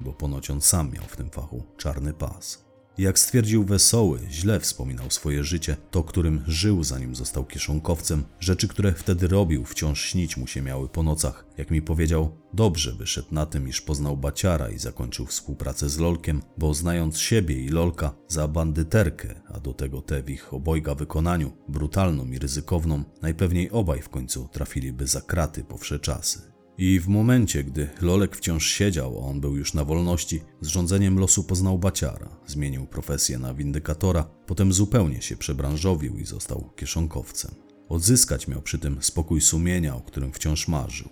bo 0.02 0.14
ponoć 0.14 0.50
on 0.50 0.62
sam 0.62 0.92
miał 0.92 1.04
w 1.04 1.18
tym 1.18 1.30
fachu 1.30 1.64
czarny 1.78 2.14
pas. 2.14 2.65
Jak 2.98 3.20
stwierdził 3.20 3.64
Wesoły, 3.64 4.20
źle 4.30 4.60
wspominał 4.60 5.12
swoje 5.12 5.44
życie, 5.44 5.78
to 5.92 6.04
którym 6.04 6.44
żył 6.48 6.84
zanim 6.84 7.16
został 7.16 7.46
kieszonkowcem. 7.46 8.24
Rzeczy, 8.40 8.68
które 8.68 8.94
wtedy 8.94 9.28
robił, 9.28 9.66
wciąż 9.66 10.02
śnić 10.02 10.38
mu 10.38 10.48
się 10.48 10.62
miały 10.62 10.90
po 10.90 11.04
nocach. 11.04 11.46
Jak 11.58 11.72
mi 11.72 11.82
powiedział, 11.82 12.38
dobrze 12.54 12.94
wyszedł 12.94 13.28
na 13.32 13.46
tym, 13.46 13.68
iż 13.68 13.82
poznał 13.82 14.18
Baciara 14.18 14.70
i 14.70 14.80
zakończył 14.80 15.26
współpracę 15.26 15.90
z 15.90 15.98
Lolkiem, 15.98 16.42
bo 16.58 16.74
znając 16.74 17.20
siebie 17.20 17.66
i 17.66 17.70
Lolka 17.70 18.16
za 18.28 18.48
bandyterkę, 18.48 19.42
a 19.48 19.60
do 19.60 19.74
tego 19.74 20.02
te 20.02 20.24
w 20.24 20.30
ich 20.30 20.54
obojga 20.54 20.96
wykonaniu, 20.96 21.52
brutalną 21.70 22.26
i 22.26 22.40
ryzykowną, 22.40 23.04
najpewniej 23.22 23.72
obaj 23.72 24.02
w 24.02 24.10
końcu 24.10 24.50
trafiliby 24.52 25.08
za 25.08 25.22
kraty 25.22 25.64
po 25.64 25.78
wsze 25.78 26.00
czasy. 26.00 26.55
I 26.78 27.00
w 27.00 27.08
momencie, 27.08 27.64
gdy 27.64 27.90
Lolek 28.02 28.36
wciąż 28.36 28.68
siedział, 28.68 29.18
a 29.18 29.28
on 29.28 29.42
był 29.42 29.56
już 29.56 29.74
na 29.74 29.86
wolności, 29.86 30.42
z 30.62 30.68
rządzeniem 30.68 31.20
losu 31.20 31.44
poznał 31.44 31.80
Baciara, 31.80 32.30
zmienił 32.48 32.88
profesję 32.88 33.40
na 33.40 33.54
windykatora, 33.54 34.24
potem 34.46 34.74
zupełnie 34.74 35.22
się 35.22 35.38
przebranżowił 35.38 36.18
i 36.18 36.26
został 36.26 36.70
kieszonkowcem. 36.76 37.56
Odzyskać 37.90 38.48
miał 38.48 38.62
przy 38.62 38.80
tym 38.80 38.98
spokój 39.02 39.42
sumienia, 39.42 39.96
o 39.96 40.02
którym 40.02 40.34
wciąż 40.34 40.68
marzył, 40.68 41.10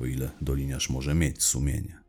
o 0.00 0.06
ile 0.06 0.30
doliniarz 0.40 0.90
może 0.90 1.14
mieć 1.14 1.42
sumienie. 1.42 2.02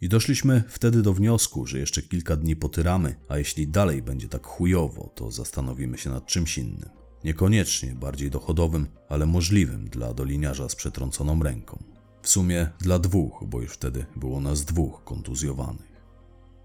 I 0.00 0.08
doszliśmy 0.08 0.62
wtedy 0.68 1.02
do 1.02 1.14
wniosku, 1.14 1.66
że 1.66 1.78
jeszcze 1.78 2.02
kilka 2.02 2.36
dni 2.36 2.56
potyramy, 2.56 3.16
a 3.28 3.38
jeśli 3.38 3.68
dalej 3.68 4.02
będzie 4.02 4.28
tak 4.28 4.46
chujowo, 4.46 5.12
to 5.14 5.30
zastanowimy 5.30 5.98
się 5.98 6.10
nad 6.10 6.26
czymś 6.26 6.58
innym. 6.58 6.88
Niekoniecznie 7.24 7.94
bardziej 7.94 8.30
dochodowym, 8.30 8.86
ale 9.08 9.26
możliwym 9.26 9.88
dla 9.88 10.14
doliniarza 10.14 10.68
z 10.68 10.74
przetrąconą 10.74 11.42
ręką. 11.42 11.93
W 12.24 12.28
sumie 12.28 12.68
dla 12.80 12.98
dwóch, 12.98 13.44
bo 13.46 13.60
już 13.60 13.72
wtedy 13.72 14.06
było 14.16 14.40
nas 14.40 14.64
dwóch 14.64 15.04
kontuzjowanych. 15.04 15.94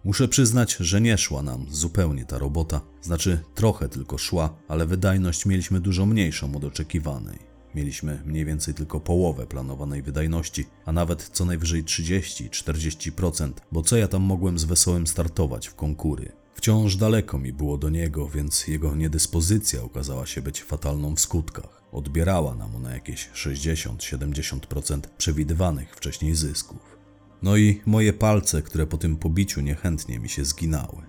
Muszę 0.04 0.28
przyznać, 0.28 0.76
że 0.80 1.02
nie 1.02 1.18
szła 1.18 1.42
nam 1.42 1.66
zupełnie 1.72 2.26
ta 2.26 2.38
robota, 2.38 2.82
znaczy 3.02 3.44
trochę 3.56 3.90
tylko 3.90 4.18
szła, 4.18 4.56
ale 4.68 4.86
wydajność 4.86 5.46
mieliśmy 5.46 5.80
dużo 5.80 6.06
mniejszą 6.06 6.56
od 6.56 6.64
oczekiwanej. 6.64 7.40
Mieliśmy 7.76 8.22
mniej 8.26 8.46
więcej 8.46 8.74
tylko 8.74 9.00
połowę 9.00 9.48
planowanej 9.48 10.02
wydajności, 10.02 10.66
a 10.86 10.92
nawet 10.92 11.30
co 11.34 11.46
najwyżej 11.46 11.84
30-40%, 11.84 13.52
bo 13.72 13.84
co 13.84 13.98
ja 13.98 14.08
tam 14.08 14.22
mogłem 14.22 14.60
z 14.60 14.64
wesołym 14.64 15.08
startować 15.08 15.68
w 15.68 15.76
konkury. 15.76 16.32
Wciąż 16.54 16.96
daleko 16.96 17.38
mi 17.38 17.54
było 17.54 17.78
do 17.78 17.90
niego, 17.90 18.30
więc 18.30 18.68
jego 18.68 18.96
niedyspozycja 18.96 19.84
okazała 19.84 20.26
się 20.26 20.42
być 20.42 20.64
fatalną 20.64 21.16
w 21.16 21.20
skutkach. 21.20 21.79
Odbierała 21.92 22.56
nam 22.56 22.76
ona 22.76 22.94
jakieś 22.94 23.30
60-70% 23.30 25.00
przewidywanych 25.18 25.96
wcześniej 25.96 26.36
zysków. 26.36 26.98
No 27.42 27.58
i 27.58 27.82
moje 27.86 28.14
palce, 28.14 28.62
które 28.62 28.88
po 28.88 28.98
tym 28.98 29.18
pobiciu 29.18 29.62
niechętnie 29.62 30.20
mi 30.20 30.30
się 30.30 30.46
zginały. 30.46 31.02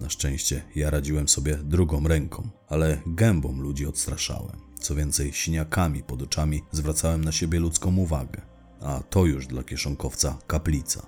Na 0.00 0.10
szczęście 0.10 0.62
ja 0.74 0.90
radziłem 0.90 1.28
sobie 1.28 1.56
drugą 1.56 2.08
ręką, 2.08 2.48
ale 2.68 3.02
gębą 3.06 3.60
ludzi 3.60 3.86
odstraszałem. 3.86 4.56
Co 4.80 4.94
więcej, 4.94 5.32
siniakami 5.32 6.02
pod 6.02 6.22
oczami 6.22 6.62
zwracałem 6.72 7.24
na 7.24 7.32
siebie 7.32 7.60
ludzką 7.60 7.96
uwagę. 7.96 8.42
A 8.80 9.02
to 9.10 9.26
już 9.26 9.46
dla 9.46 9.62
kieszonkowca 9.62 10.38
kaplica. 10.46 11.06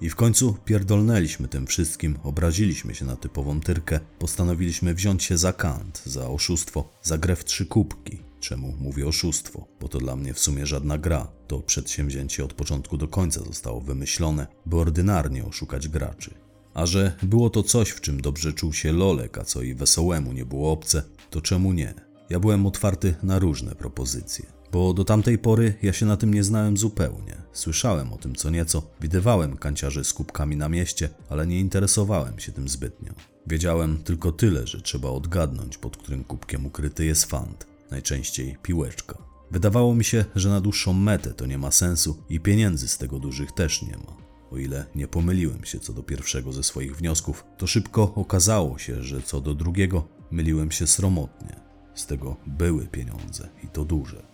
I 0.00 0.10
w 0.10 0.16
końcu 0.16 0.56
pierdolnęliśmy 0.64 1.48
tym 1.48 1.66
wszystkim, 1.66 2.18
obraziliśmy 2.22 2.94
się 2.94 3.04
na 3.04 3.16
typową 3.16 3.60
tyrkę, 3.60 4.00
postanowiliśmy 4.18 4.94
wziąć 4.94 5.24
się 5.24 5.38
za 5.38 5.52
kant, 5.52 6.02
za 6.06 6.28
oszustwo, 6.28 6.92
za 7.02 7.18
grę 7.18 7.36
w 7.36 7.44
trzy 7.44 7.66
kubki. 7.66 8.27
Czemu 8.40 8.74
mówię 8.80 9.06
oszustwo? 9.06 9.66
Bo 9.80 9.88
to 9.88 9.98
dla 9.98 10.16
mnie 10.16 10.34
w 10.34 10.38
sumie 10.38 10.66
żadna 10.66 10.98
gra. 10.98 11.28
To 11.46 11.60
przedsięwzięcie 11.60 12.44
od 12.44 12.52
początku 12.52 12.96
do 12.96 13.08
końca 13.08 13.44
zostało 13.44 13.80
wymyślone, 13.80 14.46
by 14.66 14.76
ordynarnie 14.76 15.44
oszukać 15.44 15.88
graczy. 15.88 16.34
A 16.74 16.86
że 16.86 17.16
było 17.22 17.50
to 17.50 17.62
coś, 17.62 17.90
w 17.90 18.00
czym 18.00 18.20
dobrze 18.20 18.52
czuł 18.52 18.72
się 18.72 18.92
Lolek, 18.92 19.38
a 19.38 19.44
co 19.44 19.62
i 19.62 19.74
wesołemu 19.74 20.32
nie 20.32 20.44
było 20.44 20.72
obce, 20.72 21.02
to 21.30 21.40
czemu 21.40 21.72
nie? 21.72 21.94
Ja 22.30 22.40
byłem 22.40 22.66
otwarty 22.66 23.14
na 23.22 23.38
różne 23.38 23.74
propozycje. 23.74 24.46
Bo 24.72 24.94
do 24.94 25.04
tamtej 25.04 25.38
pory 25.38 25.74
ja 25.82 25.92
się 25.92 26.06
na 26.06 26.16
tym 26.16 26.34
nie 26.34 26.44
znałem 26.44 26.76
zupełnie. 26.76 27.42
Słyszałem 27.52 28.12
o 28.12 28.16
tym 28.16 28.34
co 28.34 28.50
nieco, 28.50 28.82
widywałem 29.00 29.56
kanciarzy 29.56 30.04
z 30.04 30.12
kubkami 30.12 30.56
na 30.56 30.68
mieście, 30.68 31.08
ale 31.28 31.46
nie 31.46 31.60
interesowałem 31.60 32.38
się 32.38 32.52
tym 32.52 32.68
zbytnio. 32.68 33.12
Wiedziałem 33.46 34.02
tylko 34.04 34.32
tyle, 34.32 34.66
że 34.66 34.80
trzeba 34.80 35.08
odgadnąć, 35.08 35.78
pod 35.78 35.96
którym 35.96 36.24
kubkiem 36.24 36.66
ukryty 36.66 37.04
jest 37.04 37.24
fant. 37.24 37.67
Najczęściej 37.90 38.56
piłeczka. 38.62 39.18
Wydawało 39.50 39.94
mi 39.94 40.04
się, 40.04 40.24
że 40.34 40.48
na 40.48 40.60
dłuższą 40.60 40.92
metę 40.92 41.34
to 41.34 41.46
nie 41.46 41.58
ma 41.58 41.70
sensu 41.70 42.22
i 42.28 42.40
pieniędzy 42.40 42.88
z 42.88 42.98
tego 42.98 43.18
dużych 43.18 43.52
też 43.52 43.82
nie 43.82 43.96
ma. 43.96 44.16
O 44.50 44.58
ile 44.58 44.86
nie 44.94 45.08
pomyliłem 45.08 45.64
się 45.64 45.80
co 45.80 45.92
do 45.92 46.02
pierwszego 46.02 46.52
ze 46.52 46.62
swoich 46.62 46.96
wniosków, 46.96 47.44
to 47.58 47.66
szybko 47.66 48.14
okazało 48.14 48.78
się, 48.78 49.02
że 49.02 49.22
co 49.22 49.40
do 49.40 49.54
drugiego 49.54 50.08
myliłem 50.30 50.70
się 50.70 50.86
sromotnie. 50.86 51.60
Z 51.94 52.06
tego 52.06 52.36
były 52.46 52.86
pieniądze 52.86 53.48
i 53.64 53.68
to 53.68 53.84
duże. 53.84 54.27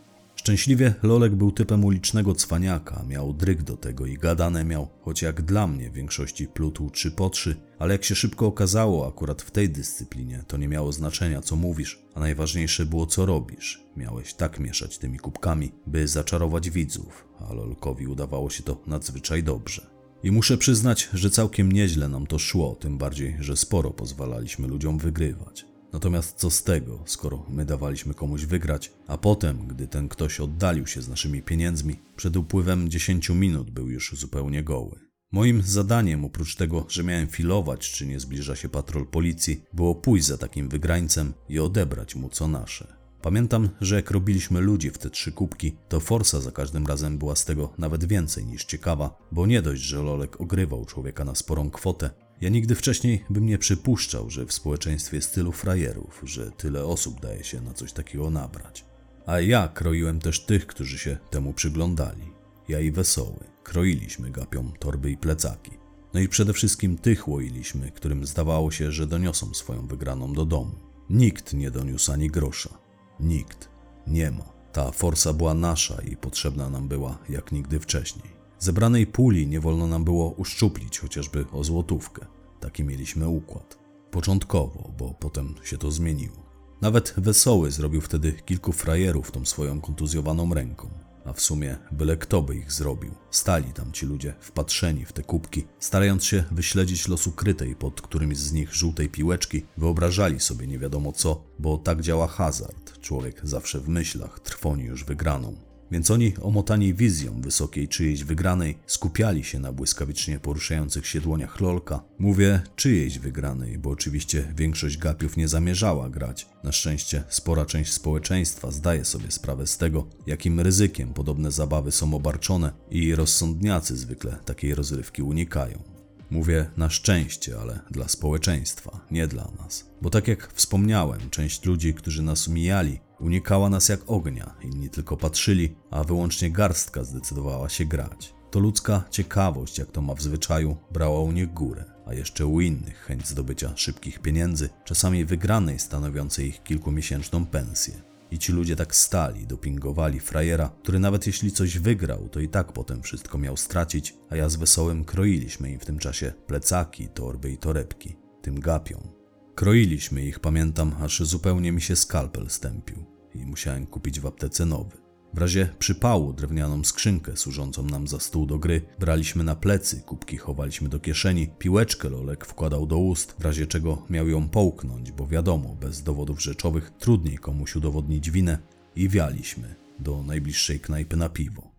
Szczęśliwie 0.45 0.95
Lolek 1.03 1.35
był 1.35 1.53
typem 1.53 1.85
ulicznego 1.85 2.35
cwaniaka, 2.35 3.05
miał 3.09 3.35
dryg 3.35 3.63
do 3.63 3.77
tego 3.77 4.07
i 4.07 4.19
gadane 4.19 4.65
miał, 4.65 4.89
choć 5.01 5.23
jak 5.23 5.43
dla 5.43 5.67
mnie 5.67 5.91
w 5.91 5.95
większości 5.95 6.47
plutł 6.47 6.91
trzy 6.91 7.11
po 7.11 7.31
ale 7.79 7.95
jak 7.95 8.05
się 8.05 8.15
szybko 8.15 8.47
okazało, 8.47 9.09
akurat 9.09 9.43
w 9.43 9.51
tej 9.51 9.71
dyscyplinie 9.71 10.45
to 10.47 10.57
nie 10.57 10.69
miało 10.69 10.93
znaczenia 10.93 11.41
co 11.41 11.57
mówisz, 11.57 12.03
a 12.15 12.21
najważniejsze 12.21 12.87
było 12.87 13.07
co 13.07 13.27
robisz. 13.27 13.83
Miałeś 13.97 14.35
tak 14.35 14.61
mieszać 14.61 14.99
tymi 14.99 15.19
kubkami, 15.19 15.73
by 15.87 16.09
zaczarować 16.09 16.71
widzów, 16.71 17.29
a 17.41 17.53
Lolkowi 17.53 18.07
udawało 18.07 18.51
się 18.51 18.63
to 18.63 18.83
nadzwyczaj 18.87 19.43
dobrze. 19.43 19.87
I 20.23 20.31
muszę 20.31 20.59
przyznać, 20.59 21.09
że 21.13 21.31
całkiem 21.31 21.73
nieźle 21.73 22.09
nam 22.09 22.27
to 22.27 22.39
szło, 22.39 22.75
tym 22.81 22.99
bardziej, 22.99 23.37
że 23.41 23.57
sporo 23.57 23.91
pozwalaliśmy 23.91 24.69
ludziom 24.69 24.99
wygrywać. 24.99 25.74
Natomiast 25.95 26.37
co 26.37 26.51
z 26.51 26.63
tego, 26.63 27.03
skoro 27.07 27.47
my 27.49 27.65
dawaliśmy 27.65 28.15
komuś 28.15 28.45
wygrać, 28.45 28.93
a 29.07 29.19
potem, 29.19 29.67
gdy 29.67 29.89
ten 29.89 30.09
ktoś 30.09 30.41
oddalił 30.41 30.87
się 30.87 31.03
z 31.03 31.09
naszymi 31.09 31.43
pieniędzmi, 31.43 31.97
przed 32.17 32.37
upływem 32.37 32.89
10 32.89 33.29
minut 33.29 33.71
był 33.71 33.91
już 33.91 34.15
zupełnie 34.17 34.63
goły. 34.63 35.01
Moim 35.33 35.63
zadaniem, 35.63 36.25
oprócz 36.25 36.57
tego, 36.57 36.87
że 36.89 37.05
miałem 37.05 37.27
filować, 37.27 37.93
czy 37.93 38.07
nie 38.07 38.21
zbliża 38.21 38.57
się 38.57 38.69
patrol 38.69 39.07
policji, 39.07 39.65
było 39.73 39.95
pójść 39.95 40.27
za 40.27 40.39
takim 40.39 40.69
wygrańcem 40.69 41.33
i 41.49 41.59
odebrać 41.59 42.15
mu 42.15 42.29
co 42.29 42.49
nasze. 42.49 42.97
Pamiętam, 43.23 43.69
że 43.81 43.97
jak 43.97 44.11
robiliśmy 44.11 44.61
ludzi 44.61 44.91
w 44.91 44.99
te 44.99 45.11
trzy 45.11 45.33
kubki, 45.33 45.77
to 45.89 46.01
forsa 46.01 46.41
za 46.41 46.51
każdym 46.51 46.87
razem 46.87 47.19
była 47.19 47.37
z 47.37 47.45
tego 47.45 47.73
nawet 47.79 48.05
więcej 48.05 48.47
niż 48.47 48.65
ciekawa, 48.65 49.19
bo 49.33 49.47
nie 49.47 49.63
dość, 49.63 49.83
że 49.83 50.03
Lolek 50.03 50.41
ogrywał 50.41 50.85
człowieka 50.85 51.25
na 51.25 51.35
sporą 51.35 51.71
kwotę, 51.71 52.11
ja 52.41 52.49
nigdy 52.49 52.75
wcześniej 52.75 53.25
bym 53.31 53.47
nie 53.47 53.59
przypuszczał, 53.59 54.31
że 54.31 54.47
w 54.47 54.53
społeczeństwie 54.53 55.23
stylu 55.23 55.53
frajerów, 55.53 56.21
że 56.25 56.51
tyle 56.51 56.85
osób 56.85 57.21
daje 57.21 57.45
się 57.45 57.61
na 57.61 57.73
coś 57.73 57.93
takiego 57.93 58.31
nabrać. 58.31 58.85
A 59.27 59.41
ja 59.41 59.69
kroiłem 59.69 60.21
też 60.21 60.45
tych, 60.45 60.67
którzy 60.67 60.99
się 60.99 61.17
temu 61.31 61.53
przyglądali. 61.53 62.33
Ja 62.69 62.81
i 62.81 62.91
Wesoły. 62.91 63.45
Kroiliśmy 63.63 64.31
gapiom 64.31 64.73
torby 64.79 65.11
i 65.11 65.17
plecaki. 65.17 65.71
No 66.15 66.21
i 66.21 66.29
przede 66.29 66.53
wszystkim 66.53 66.99
tych 66.99 67.29
łoiliśmy, 67.29 67.91
którym 67.91 68.27
zdawało 68.27 68.71
się, 68.71 68.93
że 68.93 69.07
doniosą 69.07 69.55
swoją 69.55 69.87
wygraną 69.87 70.33
do 70.33 70.45
domu. 70.45 70.75
Nikt 71.11 71.53
nie 71.53 71.71
doniósł 71.71 72.13
ani 72.13 72.29
grosza. 72.29 72.79
Nikt. 73.21 73.69
Nie 74.07 74.31
ma. 74.31 74.45
Ta 74.73 74.91
forsa 74.91 75.33
była 75.33 75.55
nasza 75.55 76.03
i 76.03 76.17
potrzebna 76.17 76.71
nam 76.71 76.89
była 76.89 77.19
jak 77.29 77.53
nigdy 77.53 77.81
wcześniej. 77.81 78.44
Zebranej 78.59 79.07
puli 79.07 79.47
nie 79.47 79.61
wolno 79.61 79.87
nam 79.87 80.05
było 80.05 80.31
uszczuplić 80.31 80.99
chociażby 80.99 81.45
o 81.53 81.65
złotówkę. 81.65 82.27
Taki 82.61 82.85
mieliśmy 82.85 83.29
układ. 83.29 83.79
Początkowo, 84.11 84.93
bo 84.99 85.15
potem 85.21 85.55
się 85.65 85.79
to 85.79 85.91
zmieniło. 85.91 86.45
Nawet 86.81 87.15
Wesoły 87.17 87.71
zrobił 87.71 88.01
wtedy 88.01 88.33
kilku 88.33 88.73
frajerów 88.73 89.31
tą 89.31 89.45
swoją 89.45 89.81
kontuzjowaną 89.81 90.55
ręką. 90.55 90.91
A 91.25 91.33
w 91.33 91.41
sumie 91.41 91.77
byle 91.93 92.17
kto 92.17 92.43
by 92.43 92.57
ich 92.57 92.73
zrobił. 92.73 93.15
Stali 93.31 93.73
tam 93.73 93.93
ci 93.93 94.07
ludzie 94.07 94.35
wpatrzeni 94.41 95.05
w 95.05 95.13
te 95.13 95.23
kubki, 95.23 95.65
starając 95.79 96.25
się 96.25 96.45
wyśledzić 96.51 97.09
los 97.09 97.27
ukrytej 97.27 97.77
pod 97.77 98.01
którymś 98.03 98.37
z 98.37 98.53
nich 98.53 98.75
żółtej 98.75 99.09
piłeczki, 99.09 99.63
wyobrażali 99.77 100.41
sobie 100.41 100.67
nie 100.67 100.79
wiadomo 100.79 101.13
co, 101.13 101.43
bo 101.59 101.79
tak 101.79 102.01
działa 102.01 102.27
hazard. 102.27 103.01
Człowiek 103.01 103.41
zawsze 103.43 103.81
w 103.81 103.89
myślach 103.89 104.41
trwoni 104.41 104.85
już 104.85 105.05
wygraną. 105.05 105.57
Więc 105.91 106.11
oni, 106.11 106.33
omotani 106.43 106.95
wizją 106.95 107.41
wysokiej 107.41 107.89
czyjejś 107.89 108.25
wygranej, 108.25 108.79
skupiali 108.87 109.45
się 109.45 109.59
na 109.59 109.73
błyskawicznie 109.73 110.39
poruszających 110.39 111.07
się 111.07 111.21
dłoniach 111.21 111.61
lolka. 111.61 112.05
Mówię 112.19 112.61
czyjejś 112.77 113.19
wygranej, 113.19 113.79
bo 113.79 113.91
oczywiście 113.91 114.55
większość 114.57 114.99
gapiów 114.99 115.37
nie 115.37 115.49
zamierzała 115.49 116.11
grać. 116.11 116.47
Na 116.65 116.73
szczęście 116.73 117.25
spora 117.29 117.67
część 117.67 117.93
społeczeństwa 117.93 118.71
zdaje 118.71 119.05
sobie 119.05 119.31
sprawę 119.31 119.67
z 119.67 119.79
tego, 119.79 120.07
jakim 120.27 120.61
ryzykiem 120.61 121.15
podobne 121.15 121.53
zabawy 121.53 121.93
są 121.93 122.15
obarczone 122.15 122.73
i 122.91 123.15
rozsądniacy 123.15 123.97
zwykle 123.97 124.39
takiej 124.45 124.75
rozrywki 124.75 125.23
unikają. 125.23 125.95
Mówię 126.31 126.71
na 126.77 126.91
szczęście, 126.91 127.61
ale 127.61 127.81
dla 127.91 128.09
społeczeństwa, 128.09 129.01
nie 129.11 129.27
dla 129.27 129.51
nas. 129.59 129.91
Bo 130.03 130.11
tak 130.11 130.29
jak 130.29 130.53
wspomniałem, 130.53 131.21
część 131.31 131.65
ludzi, 131.65 131.95
którzy 131.95 132.23
nas 132.23 132.49
mijali, 132.49 133.01
Unikała 133.21 133.71
nas 133.71 133.89
jak 133.89 134.01
ognia, 134.07 134.55
inni 134.63 134.91
tylko 134.91 135.17
patrzyli, 135.17 135.77
a 135.91 136.05
wyłącznie 136.05 136.51
garstka 136.51 137.05
zdecydowała 137.05 137.69
się 137.69 137.85
grać. 137.85 138.35
To 138.51 138.59
ludzka 138.59 139.05
ciekawość, 139.11 139.79
jak 139.79 139.91
to 139.91 140.03
ma 140.03 140.15
w 140.15 140.23
zwyczaju, 140.23 140.77
brała 140.93 141.21
u 141.21 141.33
nich 141.33 141.53
górę, 141.53 141.85
a 142.07 142.15
jeszcze 142.15 142.47
u 142.47 142.61
innych 142.61 142.97
chęć 142.97 143.29
zdobycia 143.29 143.77
szybkich 143.77 144.19
pieniędzy, 144.19 144.69
czasami 144.85 145.25
wygranej 145.25 145.79
stanowiącej 145.79 146.47
ich 146.47 146.63
kilkumiesięczną 146.63 147.47
pensję. 147.47 147.95
I 148.31 148.39
ci 148.39 148.53
ludzie 148.53 148.77
tak 148.77 148.95
stali, 148.95 149.47
dopingowali 149.47 150.21
frajera, 150.21 150.71
który 150.83 150.99
nawet 150.99 151.27
jeśli 151.27 151.53
coś 151.53 151.79
wygrał, 151.79 152.29
to 152.29 152.41
i 152.41 152.49
tak 152.49 152.73
potem 152.73 153.03
wszystko 153.03 153.39
miał 153.39 153.57
stracić, 153.57 154.15
a 154.31 154.37
ja 154.37 154.49
z 154.49 154.57
wesołym 154.57 155.05
kroiliśmy 155.05 155.71
im 155.71 155.81
w 155.81 155.87
tym 155.87 155.99
czasie 155.99 156.33
plecaki, 156.47 157.09
torby 157.09 157.51
i 157.51 157.59
torebki, 157.59 158.17
tym 158.43 158.61
gapią. 158.61 159.24
Kroiliśmy 159.55 160.27
ich, 160.27 160.41
pamiętam, 160.41 160.95
aż 161.01 161.21
zupełnie 161.23 161.73
mi 161.73 161.83
się 161.83 161.97
skalpel 161.97 162.51
stępił 162.51 163.05
i 163.35 163.47
musiałem 163.47 163.87
kupić 163.87 164.21
w 164.21 164.27
aptece 164.27 164.67
nowy. 164.67 164.97
W 165.35 165.39
razie 165.39 165.69
przypału 165.79 166.33
drewnianą 166.33 166.85
skrzynkę 166.85 167.37
służącą 167.37 167.83
nam 167.83 168.09
za 168.09 168.21
stół 168.21 168.47
do 168.47 168.59
gry 168.59 168.83
braliśmy 168.99 169.45
na 169.45 169.55
plecy, 169.55 170.03
kubki 170.03 170.37
chowaliśmy 170.37 170.89
do 170.89 171.01
kieszeni, 171.01 171.49
piłeczkę 171.59 172.09
Lolek 172.09 172.47
wkładał 172.47 172.87
do 172.87 172.99
ust, 172.99 173.35
w 173.39 173.45
razie 173.45 173.67
czego 173.67 174.07
miał 174.11 174.29
ją 174.29 174.49
połknąć, 174.49 175.13
bo 175.13 175.27
wiadomo, 175.27 175.77
bez 175.81 176.03
dowodów 176.03 176.43
rzeczowych 176.43 176.91
trudniej 176.91 177.39
komuś 177.39 177.77
udowodnić 177.77 178.31
winę 178.31 178.59
i 178.97 179.09
wialiśmy 179.09 179.75
do 179.99 180.23
najbliższej 180.23 180.81
knajpy 180.81 181.17
na 181.17 181.29
piwo. 181.29 181.74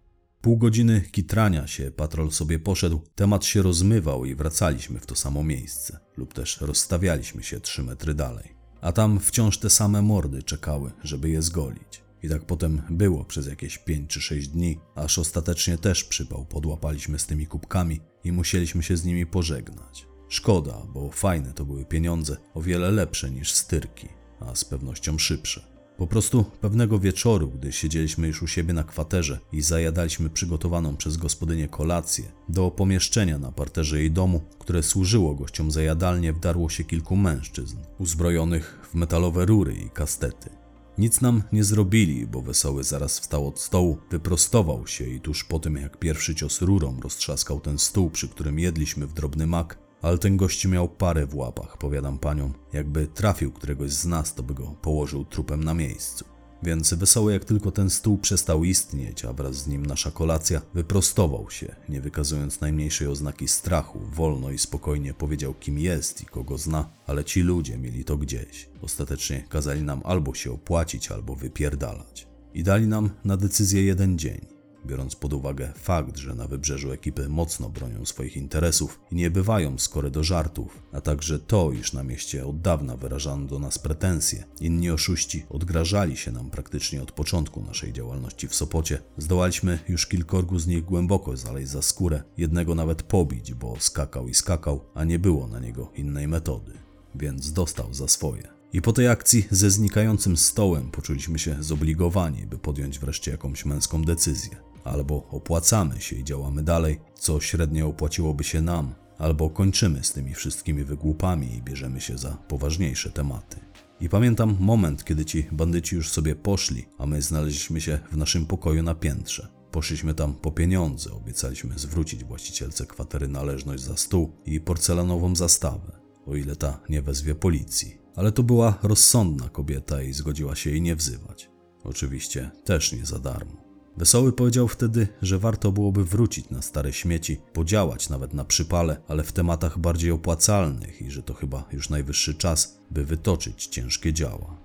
Pół 0.45 0.57
godziny 0.57 1.01
kitrania 1.11 1.67
się, 1.67 1.91
patrol 1.91 2.31
sobie 2.31 2.59
poszedł, 2.59 3.01
temat 3.15 3.45
się 3.45 3.61
rozmywał 3.61 4.25
i 4.25 4.35
wracaliśmy 4.35 4.99
w 4.99 5.05
to 5.05 5.15
samo 5.15 5.43
miejsce, 5.43 5.99
lub 6.17 6.33
też 6.33 6.61
rozstawialiśmy 6.61 7.43
się 7.43 7.59
trzy 7.59 7.83
metry 7.83 8.13
dalej. 8.13 8.55
A 8.81 8.91
tam 8.91 9.19
wciąż 9.19 9.57
te 9.57 9.69
same 9.69 10.01
mordy 10.01 10.43
czekały, 10.43 10.91
żeby 11.03 11.29
je 11.29 11.41
zgolić. 11.41 12.03
I 12.23 12.29
tak 12.29 12.45
potem 12.45 12.81
było 12.89 13.25
przez 13.25 13.47
jakieś 13.47 13.77
pięć 13.77 14.09
czy 14.09 14.21
sześć 14.21 14.47
dni, 14.47 14.79
aż 14.95 15.19
ostatecznie 15.19 15.77
też 15.77 16.03
przypał 16.03 16.45
podłapaliśmy 16.45 17.19
z 17.19 17.25
tymi 17.25 17.47
kubkami 17.47 17.99
i 18.23 18.31
musieliśmy 18.31 18.83
się 18.83 18.97
z 18.97 19.05
nimi 19.05 19.25
pożegnać. 19.25 20.07
Szkoda, 20.29 20.81
bo 20.93 21.11
fajne 21.11 21.53
to 21.53 21.65
były 21.65 21.85
pieniądze, 21.85 22.37
o 22.53 22.61
wiele 22.61 22.91
lepsze 22.91 23.31
niż 23.31 23.51
styrki, 23.51 24.07
a 24.39 24.55
z 24.55 24.65
pewnością 24.65 25.17
szybsze. 25.17 25.74
Po 25.97 26.07
prostu 26.07 26.43
pewnego 26.61 26.99
wieczoru, 26.99 27.47
gdy 27.47 27.71
siedzieliśmy 27.71 28.27
już 28.27 28.41
u 28.41 28.47
siebie 28.47 28.73
na 28.73 28.83
kwaterze 28.83 29.39
i 29.51 29.61
zajadaliśmy 29.61 30.29
przygotowaną 30.29 30.97
przez 30.97 31.17
gospodynię 31.17 31.67
kolację, 31.67 32.25
do 32.49 32.71
pomieszczenia 32.71 33.39
na 33.39 33.51
parterze 33.51 33.99
jej 33.99 34.11
domu, 34.11 34.41
które 34.59 34.83
służyło 34.83 35.35
gościom 35.35 35.71
za 35.71 35.81
jadalnię, 35.81 36.33
wdarło 36.33 36.69
się 36.69 36.83
kilku 36.83 37.15
mężczyzn, 37.15 37.77
uzbrojonych 37.99 38.79
w 38.91 38.95
metalowe 38.95 39.45
rury 39.45 39.73
i 39.73 39.89
kastety. 39.89 40.49
Nic 40.97 41.21
nam 41.21 41.43
nie 41.51 41.63
zrobili, 41.63 42.27
bo 42.27 42.41
Wesoły 42.41 42.83
zaraz 42.83 43.19
wstał 43.19 43.47
od 43.47 43.59
stołu, 43.59 43.97
wyprostował 44.11 44.87
się 44.87 45.07
i 45.09 45.19
tuż 45.19 45.43
po 45.43 45.59
tym, 45.59 45.75
jak 45.75 45.99
pierwszy 45.99 46.35
cios 46.35 46.61
rurą 46.61 46.99
roztrzaskał 47.01 47.59
ten 47.59 47.77
stół, 47.77 48.09
przy 48.09 48.29
którym 48.29 48.59
jedliśmy 48.59 49.07
w 49.07 49.13
drobny 49.13 49.47
mak, 49.47 49.84
ale 50.05 50.17
ten 50.17 50.37
gość 50.37 50.65
miał 50.65 50.89
parę 50.89 51.25
w 51.25 51.35
łapach, 51.35 51.77
powiadam 51.77 52.19
paniom. 52.19 52.53
Jakby 52.73 53.07
trafił 53.07 53.51
któregoś 53.51 53.91
z 53.91 54.05
nas, 54.05 54.35
to 54.35 54.43
by 54.43 54.53
go 54.53 54.75
położył 54.81 55.25
trupem 55.25 55.63
na 55.63 55.73
miejscu. 55.73 56.25
Więc 56.63 56.93
wesoło 56.93 57.29
jak 57.29 57.45
tylko 57.45 57.71
ten 57.71 57.89
stół 57.89 58.17
przestał 58.17 58.63
istnieć, 58.63 59.25
a 59.25 59.33
wraz 59.33 59.55
z 59.55 59.67
nim 59.67 59.85
nasza 59.85 60.11
kolacja, 60.11 60.61
wyprostował 60.73 61.49
się, 61.49 61.75
nie 61.89 62.01
wykazując 62.01 62.61
najmniejszej 62.61 63.07
oznaki 63.07 63.47
strachu, 63.47 63.99
wolno 64.11 64.51
i 64.51 64.57
spokojnie 64.57 65.13
powiedział 65.13 65.53
kim 65.53 65.79
jest 65.79 66.21
i 66.21 66.25
kogo 66.25 66.57
zna, 66.57 66.89
ale 67.07 67.23
ci 67.23 67.41
ludzie 67.41 67.77
mieli 67.77 68.05
to 68.05 68.17
gdzieś. 68.17 68.69
Ostatecznie 68.81 69.45
kazali 69.49 69.83
nam 69.83 70.01
albo 70.03 70.33
się 70.33 70.51
opłacić, 70.51 71.11
albo 71.11 71.35
wypierdalać. 71.35 72.27
I 72.53 72.63
dali 72.63 72.87
nam 72.87 73.09
na 73.23 73.37
decyzję 73.37 73.83
jeden 73.83 74.19
dzień 74.19 74.54
biorąc 74.85 75.15
pod 75.15 75.33
uwagę 75.33 75.73
fakt, 75.77 76.17
że 76.17 76.35
na 76.35 76.47
wybrzeżu 76.47 76.91
ekipy 76.91 77.29
mocno 77.29 77.69
bronią 77.69 78.05
swoich 78.05 78.37
interesów 78.37 78.99
i 79.11 79.15
nie 79.15 79.31
bywają 79.31 79.77
skore 79.77 80.11
do 80.11 80.23
żartów, 80.23 80.81
a 80.91 81.01
także 81.01 81.39
to, 81.39 81.71
iż 81.71 81.93
na 81.93 82.03
mieście 82.03 82.45
od 82.45 82.61
dawna 82.61 82.97
wyrażano 82.97 83.45
do 83.45 83.59
nas 83.59 83.79
pretensje. 83.79 84.43
Inni 84.59 84.91
oszuści 84.91 85.45
odgrażali 85.49 86.17
się 86.17 86.31
nam 86.31 86.49
praktycznie 86.49 87.03
od 87.03 87.11
początku 87.11 87.61
naszej 87.61 87.93
działalności 87.93 88.47
w 88.47 88.55
Sopocie. 88.55 89.01
Zdołaliśmy 89.17 89.79
już 89.87 90.07
kilkorgu 90.07 90.59
z 90.59 90.67
nich 90.67 90.85
głęboko 90.85 91.37
zaleć 91.37 91.69
za 91.69 91.81
skórę, 91.81 92.23
jednego 92.37 92.75
nawet 92.75 93.03
pobić, 93.03 93.53
bo 93.53 93.75
skakał 93.79 94.27
i 94.27 94.33
skakał, 94.33 94.85
a 94.93 95.03
nie 95.03 95.19
było 95.19 95.47
na 95.47 95.59
niego 95.59 95.91
innej 95.95 96.27
metody. 96.27 96.73
Więc 97.15 97.51
dostał 97.51 97.93
za 97.93 98.07
swoje. 98.07 98.55
I 98.73 98.81
po 98.81 98.93
tej 98.93 99.07
akcji 99.07 99.47
ze 99.51 99.71
znikającym 99.71 100.37
stołem 100.37 100.91
poczuliśmy 100.91 101.39
się 101.39 101.55
zobligowani, 101.59 102.47
by 102.47 102.57
podjąć 102.57 102.99
wreszcie 102.99 103.31
jakąś 103.31 103.65
męską 103.65 104.01
decyzję. 104.01 104.64
Albo 104.85 105.27
opłacamy 105.29 106.01
się 106.01 106.15
i 106.15 106.23
działamy 106.23 106.63
dalej, 106.63 106.99
co 107.19 107.39
średnio 107.39 107.87
opłaciłoby 107.87 108.43
się 108.43 108.61
nam, 108.61 108.93
albo 109.17 109.49
kończymy 109.49 110.03
z 110.03 110.13
tymi 110.13 110.33
wszystkimi 110.33 110.83
wygłupami 110.83 111.55
i 111.55 111.61
bierzemy 111.61 112.01
się 112.01 112.17
za 112.17 112.31
poważniejsze 112.31 113.11
tematy. 113.11 113.59
I 113.99 114.09
pamiętam 114.09 114.57
moment, 114.59 115.03
kiedy 115.03 115.25
ci 115.25 115.47
bandyci 115.51 115.95
już 115.95 116.11
sobie 116.11 116.35
poszli, 116.35 116.85
a 116.97 117.05
my 117.05 117.21
znaleźliśmy 117.21 117.81
się 117.81 117.99
w 118.11 118.17
naszym 118.17 118.45
pokoju 118.45 118.83
na 118.83 118.95
piętrze. 118.95 119.47
Poszliśmy 119.71 120.13
tam 120.13 120.33
po 120.33 120.51
pieniądze, 120.51 121.13
obiecaliśmy 121.13 121.79
zwrócić 121.79 122.23
właścicielce 122.23 122.85
kwatery 122.85 123.27
należność 123.27 123.83
za 123.83 123.97
stół 123.97 124.31
i 124.45 124.61
porcelanową 124.61 125.35
zastawę, 125.35 125.99
o 126.25 126.35
ile 126.35 126.55
ta 126.55 126.79
nie 126.89 127.01
wezwie 127.01 127.35
policji. 127.35 127.97
Ale 128.15 128.31
to 128.31 128.43
była 128.43 128.79
rozsądna 128.83 129.49
kobieta 129.49 130.01
i 130.01 130.13
zgodziła 130.13 130.55
się 130.55 130.69
jej 130.69 130.81
nie 130.81 130.95
wzywać. 130.95 131.49
Oczywiście 131.83 132.51
też 132.65 132.91
nie 132.91 133.05
za 133.05 133.19
darmo. 133.19 133.64
Wesoły 133.97 134.33
powiedział 134.33 134.67
wtedy, 134.67 135.07
że 135.21 135.39
warto 135.39 135.71
byłoby 135.71 136.05
wrócić 136.05 136.49
na 136.49 136.61
stare 136.61 136.93
śmieci, 136.93 137.37
podziałać 137.53 138.09
nawet 138.09 138.33
na 138.33 138.45
przypale, 138.45 139.01
ale 139.07 139.23
w 139.23 139.31
tematach 139.31 139.79
bardziej 139.79 140.11
opłacalnych 140.11 141.01
i 141.01 141.11
że 141.11 141.23
to 141.23 141.33
chyba 141.33 141.63
już 141.71 141.89
najwyższy 141.89 142.33
czas, 142.33 142.79
by 142.91 143.05
wytoczyć 143.05 143.67
ciężkie 143.67 144.13
działa. 144.13 144.57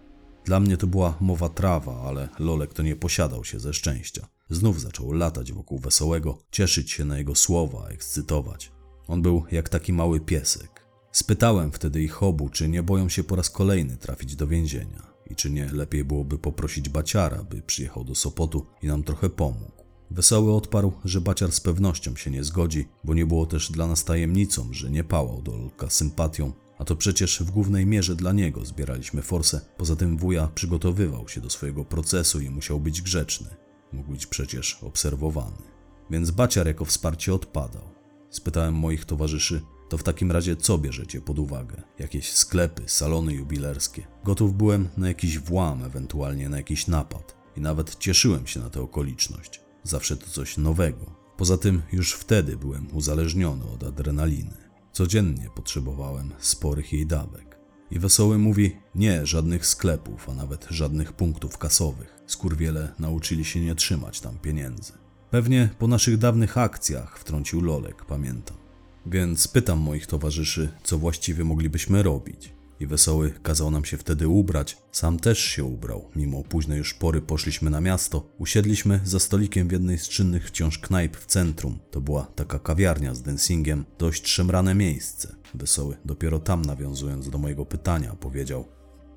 Dla 0.44 0.60
mnie 0.60 0.76
to 0.76 0.86
była 0.86 1.14
mowa 1.20 1.48
trawa, 1.48 2.02
ale 2.02 2.28
Lolek 2.38 2.74
to 2.74 2.82
nie 2.82 2.96
posiadał 2.96 3.44
się 3.44 3.60
ze 3.60 3.74
szczęścia. 3.74 4.28
Znów 4.50 4.80
zaczął 4.80 5.12
latać 5.12 5.52
wokół 5.52 5.78
Wesołego, 5.78 6.38
cieszyć 6.50 6.90
się 6.90 7.04
na 7.04 7.18
jego 7.18 7.34
słowa, 7.34 7.88
ekscytować. 7.88 8.72
On 9.08 9.22
był 9.22 9.44
jak 9.52 9.68
taki 9.68 9.92
mały 9.92 10.20
piesek. 10.20 10.84
Spytałem 11.12 11.72
wtedy 11.72 12.02
ich 12.02 12.22
obu, 12.22 12.48
czy 12.48 12.68
nie 12.68 12.82
boją 12.82 13.08
się 13.08 13.24
po 13.24 13.36
raz 13.36 13.50
kolejny 13.50 13.96
trafić 13.96 14.36
do 14.36 14.46
więzienia 14.46 15.09
i 15.30 15.36
czy 15.36 15.50
nie 15.50 15.72
lepiej 15.72 16.04
byłoby 16.04 16.38
poprosić 16.38 16.88
Baciara, 16.88 17.44
by 17.44 17.62
przyjechał 17.62 18.04
do 18.04 18.14
Sopotu 18.14 18.66
i 18.82 18.86
nam 18.86 19.02
trochę 19.02 19.30
pomógł. 19.30 19.80
Wesoły 20.10 20.54
odparł, 20.54 20.92
że 21.04 21.20
Baciar 21.20 21.52
z 21.52 21.60
pewnością 21.60 22.16
się 22.16 22.30
nie 22.30 22.44
zgodzi, 22.44 22.88
bo 23.04 23.14
nie 23.14 23.26
było 23.26 23.46
też 23.46 23.72
dla 23.72 23.86
nas 23.86 24.04
tajemnicą, 24.04 24.68
że 24.72 24.90
nie 24.90 25.04
pałał 25.04 25.42
do 25.42 25.56
Lolka 25.56 25.90
sympatią, 25.90 26.52
a 26.78 26.84
to 26.84 26.96
przecież 26.96 27.42
w 27.42 27.50
głównej 27.50 27.86
mierze 27.86 28.16
dla 28.16 28.32
niego 28.32 28.64
zbieraliśmy 28.64 29.22
forsę. 29.22 29.60
Poza 29.76 29.96
tym 29.96 30.18
wuja 30.18 30.48
przygotowywał 30.54 31.28
się 31.28 31.40
do 31.40 31.50
swojego 31.50 31.84
procesu 31.84 32.40
i 32.40 32.50
musiał 32.50 32.80
być 32.80 33.02
grzeczny. 33.02 33.48
Mógł 33.92 34.12
być 34.12 34.26
przecież 34.26 34.78
obserwowany. 34.82 35.62
Więc 36.10 36.30
Baciar 36.30 36.66
jako 36.66 36.84
wsparcie 36.84 37.34
odpadał. 37.34 37.82
Spytałem 38.30 38.74
moich 38.74 39.04
towarzyszy, 39.04 39.62
to 39.90 39.98
w 39.98 40.02
takim 40.02 40.32
razie 40.32 40.56
co 40.56 40.78
bierzecie 40.78 41.20
pod 41.20 41.38
uwagę? 41.38 41.82
Jakieś 41.98 42.32
sklepy, 42.32 42.82
salony 42.86 43.34
jubilerskie? 43.34 44.06
Gotów 44.24 44.56
byłem 44.56 44.88
na 44.96 45.08
jakiś 45.08 45.38
włam, 45.38 45.84
ewentualnie 45.84 46.48
na 46.48 46.56
jakiś 46.56 46.86
napad. 46.86 47.36
I 47.56 47.60
nawet 47.60 47.98
cieszyłem 47.98 48.46
się 48.46 48.60
na 48.60 48.70
tę 48.70 48.80
okoliczność. 48.80 49.60
Zawsze 49.82 50.16
to 50.16 50.26
coś 50.26 50.56
nowego. 50.56 51.14
Poza 51.36 51.58
tym 51.58 51.82
już 51.92 52.12
wtedy 52.12 52.56
byłem 52.56 52.88
uzależniony 52.92 53.64
od 53.64 53.84
adrenaliny. 53.84 54.56
Codziennie 54.92 55.48
potrzebowałem 55.54 56.30
sporych 56.38 56.92
jej 56.92 57.06
dawek. 57.06 57.58
I 57.90 57.98
Wesoły 57.98 58.38
mówi, 58.38 58.76
nie, 58.94 59.26
żadnych 59.26 59.66
sklepów, 59.66 60.28
a 60.28 60.34
nawet 60.34 60.66
żadnych 60.70 61.12
punktów 61.12 61.58
kasowych. 61.58 62.22
Skurwiele 62.26 62.92
nauczyli 62.98 63.44
się 63.44 63.60
nie 63.60 63.74
trzymać 63.74 64.20
tam 64.20 64.38
pieniędzy. 64.38 64.92
Pewnie 65.30 65.68
po 65.78 65.88
naszych 65.88 66.18
dawnych 66.18 66.58
akcjach, 66.58 67.18
wtrącił 67.18 67.60
Lolek, 67.60 68.04
pamiętam. 68.04 68.56
Więc 69.06 69.48
pytam 69.48 69.78
moich 69.78 70.06
towarzyszy, 70.06 70.68
co 70.82 70.98
właściwie 70.98 71.44
moglibyśmy 71.44 72.02
robić. 72.02 72.52
I 72.80 72.86
Wesoły 72.86 73.32
kazał 73.42 73.70
nam 73.70 73.84
się 73.84 73.96
wtedy 73.96 74.28
ubrać. 74.28 74.76
Sam 74.92 75.18
też 75.18 75.38
się 75.38 75.64
ubrał. 75.64 76.10
Mimo 76.16 76.44
późnej 76.44 76.78
już 76.78 76.94
pory 76.94 77.22
poszliśmy 77.22 77.70
na 77.70 77.80
miasto. 77.80 78.26
Usiedliśmy 78.38 79.00
za 79.04 79.18
stolikiem 79.18 79.68
w 79.68 79.72
jednej 79.72 79.98
z 79.98 80.08
czynnych 80.08 80.46
wciąż 80.46 80.78
knajp 80.78 81.16
w 81.16 81.26
centrum. 81.26 81.78
To 81.90 82.00
była 82.00 82.24
taka 82.24 82.58
kawiarnia 82.58 83.14
z 83.14 83.22
dancingiem. 83.22 83.84
Dość 83.98 84.28
szemrane 84.28 84.74
miejsce. 84.74 85.34
Wesoły, 85.54 85.96
dopiero 86.04 86.38
tam 86.38 86.62
nawiązując 86.62 87.30
do 87.30 87.38
mojego 87.38 87.66
pytania, 87.66 88.16
powiedział 88.20 88.64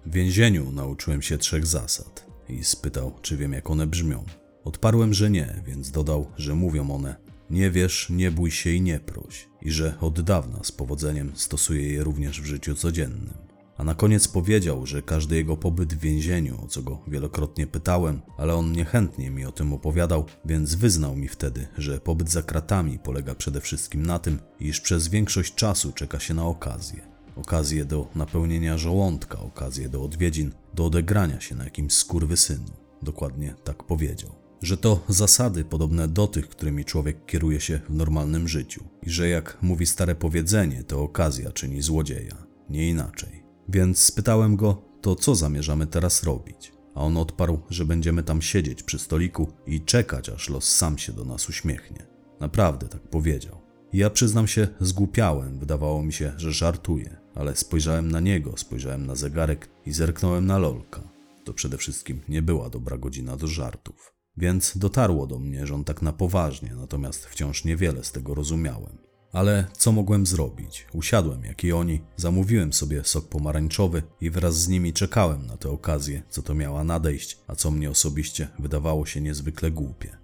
W 0.05 0.11
więzieniu 0.11 0.71
nauczyłem 0.71 1.21
się 1.21 1.37
trzech 1.37 1.65
zasad. 1.65 2.25
I 2.49 2.63
spytał, 2.63 3.13
czy 3.21 3.37
wiem 3.37 3.53
jak 3.53 3.69
one 3.69 3.87
brzmią. 3.87 4.25
Odparłem, 4.63 5.13
że 5.13 5.29
nie, 5.29 5.61
więc 5.67 5.91
dodał, 5.91 6.27
że 6.37 6.55
mówią 6.55 6.91
one 6.91 7.15
nie 7.53 7.71
wiesz, 7.71 8.09
nie 8.09 8.31
bój 8.31 8.51
się 8.51 8.69
i 8.69 8.81
nie 8.81 8.99
proś, 8.99 9.49
i 9.61 9.71
że 9.71 9.99
od 10.01 10.21
dawna 10.21 10.59
z 10.63 10.71
powodzeniem 10.71 11.31
stosuje 11.35 11.93
je 11.93 12.03
również 12.03 12.41
w 12.41 12.45
życiu 12.45 12.75
codziennym. 12.75 13.33
A 13.77 13.83
na 13.83 13.95
koniec 13.95 14.27
powiedział, 14.27 14.85
że 14.85 15.01
każdy 15.01 15.35
jego 15.35 15.57
pobyt 15.57 15.93
w 15.93 15.99
więzieniu, 15.99 16.63
o 16.63 16.67
co 16.67 16.81
go 16.81 17.01
wielokrotnie 17.07 17.67
pytałem, 17.67 18.21
ale 18.37 18.55
on 18.55 18.71
niechętnie 18.71 19.31
mi 19.31 19.45
o 19.45 19.51
tym 19.51 19.73
opowiadał, 19.73 20.25
więc 20.45 20.75
wyznał 20.75 21.15
mi 21.15 21.27
wtedy, 21.27 21.67
że 21.77 21.99
pobyt 21.99 22.29
za 22.29 22.41
kratami 22.41 22.99
polega 22.99 23.35
przede 23.35 23.61
wszystkim 23.61 24.05
na 24.05 24.19
tym, 24.19 24.39
iż 24.59 24.81
przez 24.81 25.07
większość 25.07 25.55
czasu 25.55 25.91
czeka 25.91 26.19
się 26.19 26.33
na 26.33 26.45
okazję. 26.45 27.01
Okazję 27.35 27.85
do 27.85 28.07
napełnienia 28.15 28.77
żołądka, 28.77 29.39
okazję 29.39 29.89
do 29.89 30.03
odwiedzin, 30.03 30.51
do 30.73 30.85
odegrania 30.85 31.41
się 31.41 31.55
na 31.55 31.63
jakimś 31.63 31.93
skurwysynu. 31.93 32.71
Dokładnie 33.01 33.55
tak 33.63 33.83
powiedział 33.83 34.42
że 34.63 34.77
to 34.77 35.03
zasady 35.07 35.63
podobne 35.63 36.07
do 36.07 36.27
tych, 36.27 36.49
którymi 36.49 36.85
człowiek 36.85 37.25
kieruje 37.25 37.61
się 37.61 37.79
w 37.89 37.93
normalnym 37.93 38.47
życiu 38.47 38.83
i 39.01 39.09
że 39.09 39.29
jak 39.29 39.57
mówi 39.61 39.85
stare 39.85 40.15
powiedzenie, 40.15 40.83
to 40.83 41.01
okazja 41.01 41.51
czyni 41.51 41.81
złodzieja, 41.81 42.35
nie 42.69 42.89
inaczej. 42.89 43.43
Więc 43.69 43.99
spytałem 43.99 44.55
go, 44.55 44.81
to 45.01 45.15
co 45.15 45.35
zamierzamy 45.35 45.87
teraz 45.87 46.23
robić? 46.23 46.73
A 46.95 47.01
on 47.01 47.17
odparł, 47.17 47.59
że 47.69 47.85
będziemy 47.85 48.23
tam 48.23 48.41
siedzieć 48.41 48.83
przy 48.83 48.99
stoliku 48.99 49.53
i 49.67 49.81
czekać, 49.81 50.29
aż 50.29 50.49
los 50.49 50.75
sam 50.75 50.97
się 50.97 51.13
do 51.13 51.25
nas 51.25 51.49
uśmiechnie. 51.49 52.05
Naprawdę 52.39 52.87
tak 52.87 53.01
powiedział. 53.01 53.61
Ja 53.93 54.09
przyznam 54.09 54.47
się, 54.47 54.67
zgłupiałem, 54.79 55.59
wydawało 55.59 56.03
mi 56.03 56.13
się, 56.13 56.33
że 56.37 56.51
żartuje, 56.51 57.17
ale 57.35 57.55
spojrzałem 57.55 58.11
na 58.11 58.19
niego, 58.19 58.57
spojrzałem 58.57 59.05
na 59.05 59.15
zegarek 59.15 59.69
i 59.85 59.91
zerknąłem 59.91 60.45
na 60.45 60.57
lolka. 60.57 61.01
To 61.43 61.53
przede 61.53 61.77
wszystkim 61.77 62.21
nie 62.29 62.41
była 62.41 62.69
dobra 62.69 62.97
godzina 62.97 63.37
do 63.37 63.47
żartów. 63.47 64.12
Więc 64.37 64.77
dotarło 64.77 65.27
do 65.27 65.39
mnie, 65.39 65.67
że 65.67 65.75
on 65.75 65.83
tak 65.83 66.01
na 66.01 66.13
poważnie, 66.13 66.75
natomiast 66.75 67.25
wciąż 67.25 67.65
niewiele 67.65 68.03
z 68.03 68.11
tego 68.11 68.33
rozumiałem. 68.33 68.97
Ale 69.31 69.67
co 69.77 69.91
mogłem 69.91 70.25
zrobić? 70.25 70.87
Usiadłem 70.93 71.43
jak 71.43 71.63
i 71.63 71.71
oni, 71.71 72.01
zamówiłem 72.15 72.73
sobie 72.73 73.03
sok 73.03 73.29
pomarańczowy 73.29 74.03
i 74.21 74.29
wraz 74.29 74.55
z 74.55 74.67
nimi 74.67 74.93
czekałem 74.93 75.45
na 75.45 75.57
tę 75.57 75.69
okazję, 75.69 76.23
co 76.29 76.41
to 76.41 76.53
miała 76.53 76.83
nadejść, 76.83 77.37
a 77.47 77.55
co 77.55 77.71
mnie 77.71 77.89
osobiście 77.89 78.47
wydawało 78.59 79.05
się 79.05 79.21
niezwykle 79.21 79.71
głupie. 79.71 80.17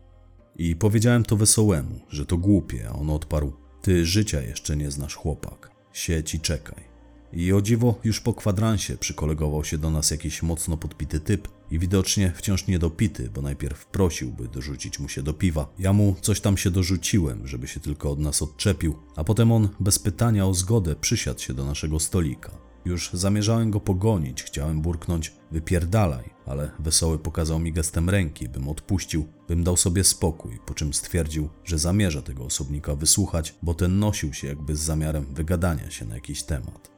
I 0.55 0.75
powiedziałem 0.75 1.23
to 1.23 1.37
wesołemu, 1.37 1.99
że 2.09 2.25
to 2.25 2.37
głupie, 2.37 2.89
a 2.89 2.93
on 2.93 3.09
odparł: 3.09 3.53
Ty 3.81 4.05
życia 4.05 4.41
jeszcze 4.41 4.77
nie 4.77 4.91
znasz, 4.91 5.15
chłopak. 5.15 5.71
Siedź 5.93 6.35
i 6.35 6.39
czekaj. 6.39 6.88
I 7.33 7.53
o 7.53 7.61
dziwo, 7.61 7.99
już 8.03 8.21
po 8.21 8.33
kwadransie 8.33 8.97
przykolegował 8.97 9.63
się 9.63 9.77
do 9.77 9.89
nas 9.89 10.11
jakiś 10.11 10.43
mocno 10.43 10.77
podpity 10.77 11.19
typ 11.19 11.47
i 11.71 11.79
widocznie 11.79 12.33
wciąż 12.35 12.67
niedopity, 12.67 13.29
bo 13.29 13.41
najpierw 13.41 13.85
prosił, 13.85 14.31
by 14.31 14.47
dorzucić 14.47 14.99
mu 14.99 15.09
się 15.09 15.23
do 15.23 15.33
piwa. 15.33 15.73
Ja 15.79 15.93
mu 15.93 16.15
coś 16.21 16.41
tam 16.41 16.57
się 16.57 16.71
dorzuciłem, 16.71 17.47
żeby 17.47 17.67
się 17.67 17.79
tylko 17.79 18.11
od 18.11 18.19
nas 18.19 18.41
odczepił, 18.41 18.95
a 19.15 19.23
potem 19.23 19.51
on 19.51 19.69
bez 19.79 19.99
pytania 19.99 20.47
o 20.47 20.53
zgodę 20.53 20.95
przysiadł 20.95 21.39
się 21.39 21.53
do 21.53 21.65
naszego 21.65 21.99
stolika. 21.99 22.51
Już 22.85 23.09
zamierzałem 23.13 23.71
go 23.71 23.79
pogonić, 23.79 24.43
chciałem 24.43 24.81
burknąć 24.81 25.33
wypierdalaj, 25.51 26.29
ale 26.45 26.71
Wesoły 26.79 27.19
pokazał 27.19 27.59
mi 27.59 27.73
gestem 27.73 28.09
ręki, 28.09 28.49
bym 28.49 28.69
odpuścił, 28.69 29.27
bym 29.47 29.63
dał 29.63 29.77
sobie 29.77 30.03
spokój, 30.03 30.59
po 30.65 30.73
czym 30.73 30.93
stwierdził, 30.93 31.49
że 31.63 31.79
zamierza 31.79 32.21
tego 32.21 32.45
osobnika 32.45 32.95
wysłuchać, 32.95 33.55
bo 33.61 33.73
ten 33.73 33.99
nosił 33.99 34.33
się 34.33 34.47
jakby 34.47 34.75
z 34.75 34.79
zamiarem 34.79 35.25
wygadania 35.33 35.91
się 35.91 36.05
na 36.05 36.15
jakiś 36.15 36.43
temat. 36.43 36.88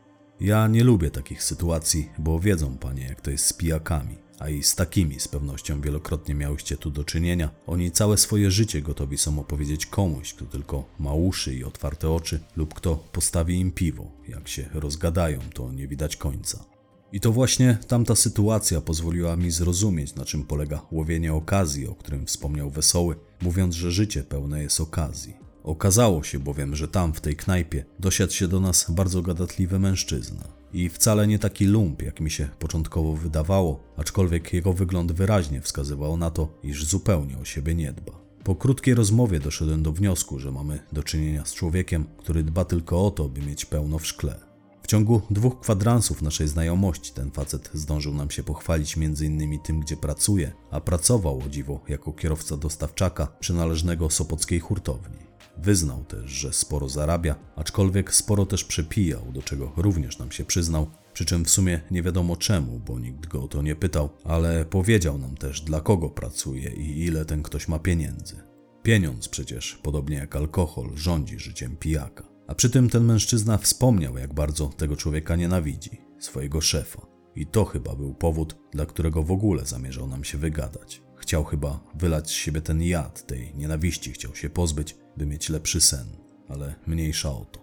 Ja 0.42 0.68
nie 0.68 0.84
lubię 0.84 1.12
takich 1.12 1.44
sytuacji, 1.44 2.10
bo 2.18 2.40
wiedzą 2.40 2.78
panie, 2.78 3.04
jak 3.04 3.22
to 3.22 3.32
jest 3.32 3.46
z 3.46 3.54
pijakami, 3.54 4.16
a 4.40 4.50
i 4.50 4.64
z 4.64 4.76
takimi 4.76 5.20
z 5.20 5.28
pewnością 5.28 5.82
wielokrotnie 5.82 6.36
miałyście 6.36 6.78
tu 6.78 6.92
do 6.92 7.04
czynienia. 7.04 7.50
Oni 7.68 7.92
całe 7.92 8.18
swoje 8.18 8.52
życie 8.52 8.82
gotowi 8.82 9.18
są 9.18 9.40
opowiedzieć 9.40 9.86
komuś, 9.86 10.34
kto 10.34 10.46
tylko 10.46 10.86
ma 11.00 11.14
uszy 11.14 11.56
i 11.56 11.64
otwarte 11.64 12.12
oczy, 12.12 12.40
lub 12.56 12.74
kto 12.74 12.96
postawi 12.96 13.60
im 13.60 13.72
piwo. 13.72 14.12
Jak 14.28 14.48
się 14.48 14.70
rozgadają, 14.74 15.40
to 15.54 15.72
nie 15.72 15.88
widać 15.88 16.16
końca. 16.16 16.66
I 17.12 17.20
to 17.20 17.32
właśnie 17.32 17.78
tamta 17.88 18.16
sytuacja 18.16 18.82
pozwoliła 18.82 19.36
mi 19.36 19.52
zrozumieć, 19.52 20.16
na 20.16 20.26
czym 20.26 20.44
polega 20.44 20.82
łowienie 20.92 21.34
okazji, 21.34 21.88
o 21.88 21.96
którym 21.96 22.26
wspomniał 22.26 22.70
Wesoły, 22.70 23.16
mówiąc, 23.42 23.76
że 23.76 23.92
życie 23.92 24.24
pełne 24.24 24.64
jest 24.64 24.82
okazji. 24.82 25.51
Okazało 25.64 26.24
się 26.24 26.40
bowiem, 26.40 26.76
że 26.76 26.88
tam 26.88 27.14
w 27.14 27.22
tej 27.22 27.36
knajpie 27.36 27.86
dosiadł 28.00 28.34
się 28.34 28.48
do 28.48 28.60
nas 28.60 28.92
bardzo 28.92 29.22
gadatliwy 29.22 29.80
mężczyzna. 29.80 30.44
I 30.74 30.90
wcale 30.90 31.28
nie 31.28 31.40
taki 31.40 31.66
lump, 31.66 32.02
jak 32.02 32.20
mi 32.20 32.32
się 32.32 32.50
początkowo 32.60 33.14
wydawało, 33.14 33.84
aczkolwiek 33.98 34.54
jego 34.54 34.74
wygląd 34.74 35.12
wyraźnie 35.12 35.62
wskazywał 35.62 36.18
na 36.18 36.32
to, 36.32 36.60
iż 36.64 36.86
zupełnie 36.86 37.38
o 37.38 37.46
siebie 37.46 37.76
nie 37.76 37.94
dba. 37.94 38.12
Po 38.44 38.56
krótkiej 38.56 38.94
rozmowie 38.94 39.40
doszedłem 39.40 39.84
do 39.84 39.92
wniosku, 39.92 40.40
że 40.40 40.52
mamy 40.52 40.80
do 40.92 41.04
czynienia 41.04 41.46
z 41.46 41.54
człowiekiem, 41.54 42.06
który 42.18 42.44
dba 42.44 42.66
tylko 42.66 43.06
o 43.06 43.12
to, 43.12 43.30
by 43.30 43.42
mieć 43.42 43.66
pełno 43.66 44.00
w 44.00 44.08
szkle. 44.08 44.51
W 44.84 44.88
ciągu 44.88 45.22
dwóch 45.30 45.60
kwadransów 45.60 46.22
naszej 46.22 46.48
znajomości 46.48 47.14
ten 47.14 47.32
facet 47.32 47.70
zdążył 47.74 48.14
nam 48.14 48.32
się 48.32 48.44
pochwalić 48.44 48.98
m.in. 48.98 49.60
tym, 49.60 49.80
gdzie 49.80 49.98
pracuje, 49.98 50.52
a 50.72 50.82
pracował 50.82 51.42
o 51.46 51.50
dziwo 51.50 51.80
jako 51.88 52.14
kierowca 52.14 52.58
dostawczaka 52.58 53.28
przynależnego 53.40 54.10
Sopockiej 54.10 54.60
hurtowni. 54.60 55.18
Wyznał 55.58 56.04
też, 56.04 56.32
że 56.32 56.54
sporo 56.54 56.90
zarabia, 56.90 57.36
aczkolwiek 57.56 58.16
sporo 58.16 58.46
też 58.46 58.64
przepijał, 58.64 59.32
do 59.32 59.42
czego 59.42 59.72
również 59.78 60.20
nam 60.20 60.32
się 60.32 60.46
przyznał, 60.46 60.88
przy 61.14 61.26
czym 61.26 61.46
w 61.46 61.50
sumie 61.50 61.82
nie 61.92 62.04
wiadomo 62.04 62.36
czemu, 62.36 62.80
bo 62.80 63.00
nikt 63.00 63.28
go 63.28 63.44
o 63.44 63.48
to 63.48 63.62
nie 63.62 63.76
pytał, 63.76 64.10
ale 64.24 64.66
powiedział 64.66 65.18
nam 65.18 65.38
też 65.38 65.62
dla 65.62 65.82
kogo 65.82 66.10
pracuje 66.10 66.70
i 66.70 67.00
ile 67.06 67.26
ten 67.26 67.44
ktoś 67.44 67.68
ma 67.68 67.80
pieniędzy. 67.80 68.36
Pieniądz 68.84 69.28
przecież, 69.28 69.80
podobnie 69.84 70.16
jak 70.16 70.36
alkohol, 70.36 70.92
rządzi 70.96 71.40
życiem 71.40 71.78
pijaka. 71.78 72.31
A 72.52 72.56
przy 72.56 72.70
tym 72.70 72.90
ten 72.90 73.04
mężczyzna 73.04 73.58
wspomniał, 73.58 74.18
jak 74.18 74.34
bardzo 74.34 74.68
tego 74.68 74.96
człowieka 74.96 75.36
nienawidzi, 75.36 76.02
swojego 76.20 76.62
szefa. 76.62 77.08
I 77.36 77.46
to 77.46 77.66
chyba 77.66 77.96
był 77.96 78.14
powód, 78.14 78.58
dla 78.72 78.86
którego 78.86 79.24
w 79.24 79.32
ogóle 79.32 79.66
zamierzał 79.66 80.08
nam 80.08 80.24
się 80.24 80.38
wygadać. 80.38 81.02
Chciał 81.18 81.44
chyba 81.44 81.84
wylać 81.96 82.30
z 82.30 82.34
siebie 82.34 82.62
ten 82.62 82.82
jad, 82.82 83.28
tej 83.28 83.56
nienawiści 83.56 84.12
chciał 84.12 84.36
się 84.36 84.50
pozbyć, 84.50 84.98
by 85.18 85.26
mieć 85.26 85.50
lepszy 85.50 85.82
sen, 85.82 86.08
ale 86.50 86.76
mniejsza 86.88 87.32
o 87.32 87.46
to. 87.52 87.60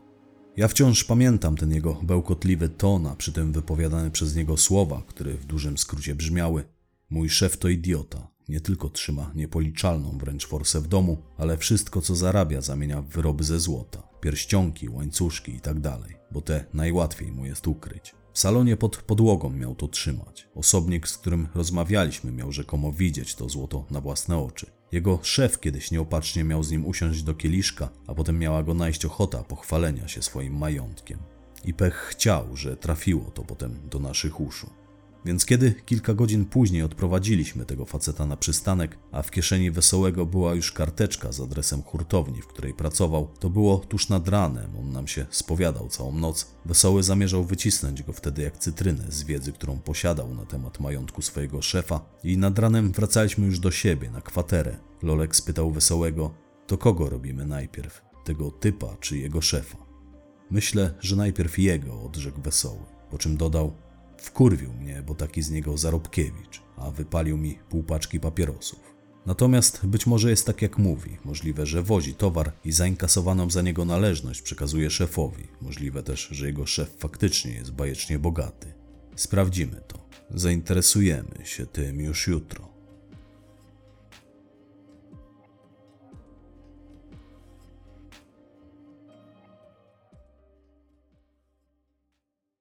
Ja 0.56 0.68
wciąż 0.68 1.04
pamiętam 1.04 1.56
ten 1.56 1.72
jego 1.72 1.94
bełkotliwy 1.94 2.68
ton, 2.68 3.06
a 3.06 3.16
przy 3.16 3.32
tym 3.32 3.52
wypowiadane 3.52 4.10
przez 4.10 4.36
niego 4.36 4.56
słowa, 4.56 5.02
które 5.06 5.34
w 5.34 5.46
dużym 5.46 5.78
skrócie 5.78 6.14
brzmiały: 6.14 6.64
Mój 7.10 7.28
szef 7.28 7.56
to 7.56 7.68
idiota. 7.68 8.28
Nie 8.48 8.60
tylko 8.60 8.88
trzyma 8.88 9.32
niepoliczalną 9.34 10.18
wręcz 10.18 10.46
forsę 10.46 10.80
w 10.80 10.88
domu, 10.88 11.18
ale 11.38 11.56
wszystko 11.56 12.00
co 12.00 12.16
zarabia 12.16 12.60
zamienia 12.60 13.02
w 13.02 13.08
wyroby 13.08 13.44
ze 13.44 13.60
złota, 13.60 14.07
pierścionki, 14.20 14.88
łańcuszki 14.88 15.54
i 15.54 15.60
tak 15.60 15.80
bo 16.30 16.40
te 16.40 16.64
najłatwiej 16.74 17.32
mu 17.32 17.46
jest 17.46 17.66
ukryć. 17.66 18.14
W 18.32 18.38
salonie 18.38 18.76
pod 18.76 18.96
podłogą 18.96 19.50
miał 19.50 19.74
to 19.74 19.88
trzymać. 19.88 20.48
Osobnik, 20.54 21.08
z 21.08 21.18
którym 21.18 21.48
rozmawialiśmy, 21.54 22.32
miał 22.32 22.52
rzekomo 22.52 22.92
widzieć 22.92 23.34
to 23.34 23.48
złoto 23.48 23.86
na 23.90 24.00
własne 24.00 24.38
oczy. 24.38 24.66
Jego 24.92 25.18
szef 25.22 25.60
kiedyś 25.60 25.90
nieopatrznie 25.90 26.44
miał 26.44 26.62
z 26.62 26.70
nim 26.70 26.86
usiąść 26.86 27.22
do 27.22 27.34
kieliszka, 27.34 27.88
a 28.06 28.14
potem 28.14 28.38
miała 28.38 28.62
go 28.62 28.74
najść 28.74 29.04
ochota 29.04 29.42
pochwalenia 29.42 30.08
się 30.08 30.22
swoim 30.22 30.58
majątkiem. 30.58 31.18
I 31.64 31.74
pech 31.74 31.94
chciał, 31.94 32.56
że 32.56 32.76
trafiło 32.76 33.30
to 33.30 33.44
potem 33.44 33.88
do 33.88 33.98
naszych 33.98 34.40
uszu. 34.40 34.70
Więc 35.24 35.46
kiedy 35.46 35.74
kilka 35.86 36.14
godzin 36.14 36.44
później 36.44 36.82
odprowadziliśmy 36.82 37.64
tego 37.64 37.84
faceta 37.84 38.26
na 38.26 38.36
przystanek, 38.36 38.98
a 39.12 39.22
w 39.22 39.30
kieszeni 39.30 39.70
wesołego 39.70 40.26
była 40.26 40.54
już 40.54 40.72
karteczka 40.72 41.32
z 41.32 41.40
adresem 41.40 41.82
hurtowni, 41.82 42.42
w 42.42 42.46
której 42.46 42.74
pracował, 42.74 43.28
to 43.40 43.50
było 43.50 43.78
tuż 43.78 44.08
nad 44.08 44.28
ranem, 44.28 44.76
on 44.76 44.92
nam 44.92 45.06
się 45.06 45.26
spowiadał 45.30 45.88
całą 45.88 46.12
noc. 46.12 46.54
Wesoły 46.64 47.02
zamierzał 47.02 47.44
wycisnąć 47.44 48.02
go 48.02 48.12
wtedy 48.12 48.42
jak 48.42 48.58
cytrynę 48.58 49.04
z 49.08 49.22
wiedzy, 49.22 49.52
którą 49.52 49.78
posiadał 49.78 50.34
na 50.34 50.46
temat 50.46 50.80
majątku 50.80 51.22
swojego 51.22 51.62
szefa 51.62 52.00
i 52.24 52.38
nad 52.38 52.58
ranem 52.58 52.92
wracaliśmy 52.92 53.46
już 53.46 53.60
do 53.60 53.70
siebie, 53.70 54.10
na 54.10 54.20
kwaterę. 54.20 54.76
Lolek 55.02 55.36
spytał 55.36 55.70
Wesołego, 55.70 56.34
to 56.66 56.78
kogo 56.78 57.10
robimy 57.10 57.46
najpierw, 57.46 58.02
tego 58.24 58.50
typa 58.50 58.96
czy 59.00 59.18
jego 59.18 59.40
szefa? 59.40 59.78
Myślę, 60.50 60.94
że 61.00 61.16
najpierw 61.16 61.58
jego, 61.58 62.02
odrzekł 62.02 62.40
Wesoły, 62.40 62.84
po 63.10 63.18
czym 63.18 63.36
dodał, 63.36 63.87
Wkurwił 64.18 64.72
mnie, 64.72 65.02
bo 65.06 65.14
taki 65.14 65.42
z 65.42 65.50
niego 65.50 65.76
Zarobkiewicz, 65.76 66.62
a 66.76 66.90
wypalił 66.90 67.36
mi 67.36 67.58
pół 67.68 67.82
paczki 67.82 68.20
papierosów. 68.20 68.94
Natomiast 69.26 69.86
być 69.86 70.06
może 70.06 70.30
jest 70.30 70.46
tak 70.46 70.62
jak 70.62 70.78
mówi, 70.78 71.18
możliwe, 71.24 71.66
że 71.66 71.82
wozi 71.82 72.14
towar 72.14 72.52
i 72.64 72.72
zainkasowaną 72.72 73.50
za 73.50 73.62
niego 73.62 73.84
należność 73.84 74.42
przekazuje 74.42 74.90
szefowi. 74.90 75.48
Możliwe 75.60 76.02
też, 76.02 76.28
że 76.30 76.46
jego 76.46 76.66
szef 76.66 76.96
faktycznie 76.98 77.52
jest 77.52 77.72
bajecznie 77.72 78.18
bogaty. 78.18 78.72
Sprawdzimy 79.16 79.82
to. 79.88 80.08
Zainteresujemy 80.30 81.38
się 81.44 81.66
tym 81.66 82.00
już 82.00 82.26
jutro. 82.26 82.77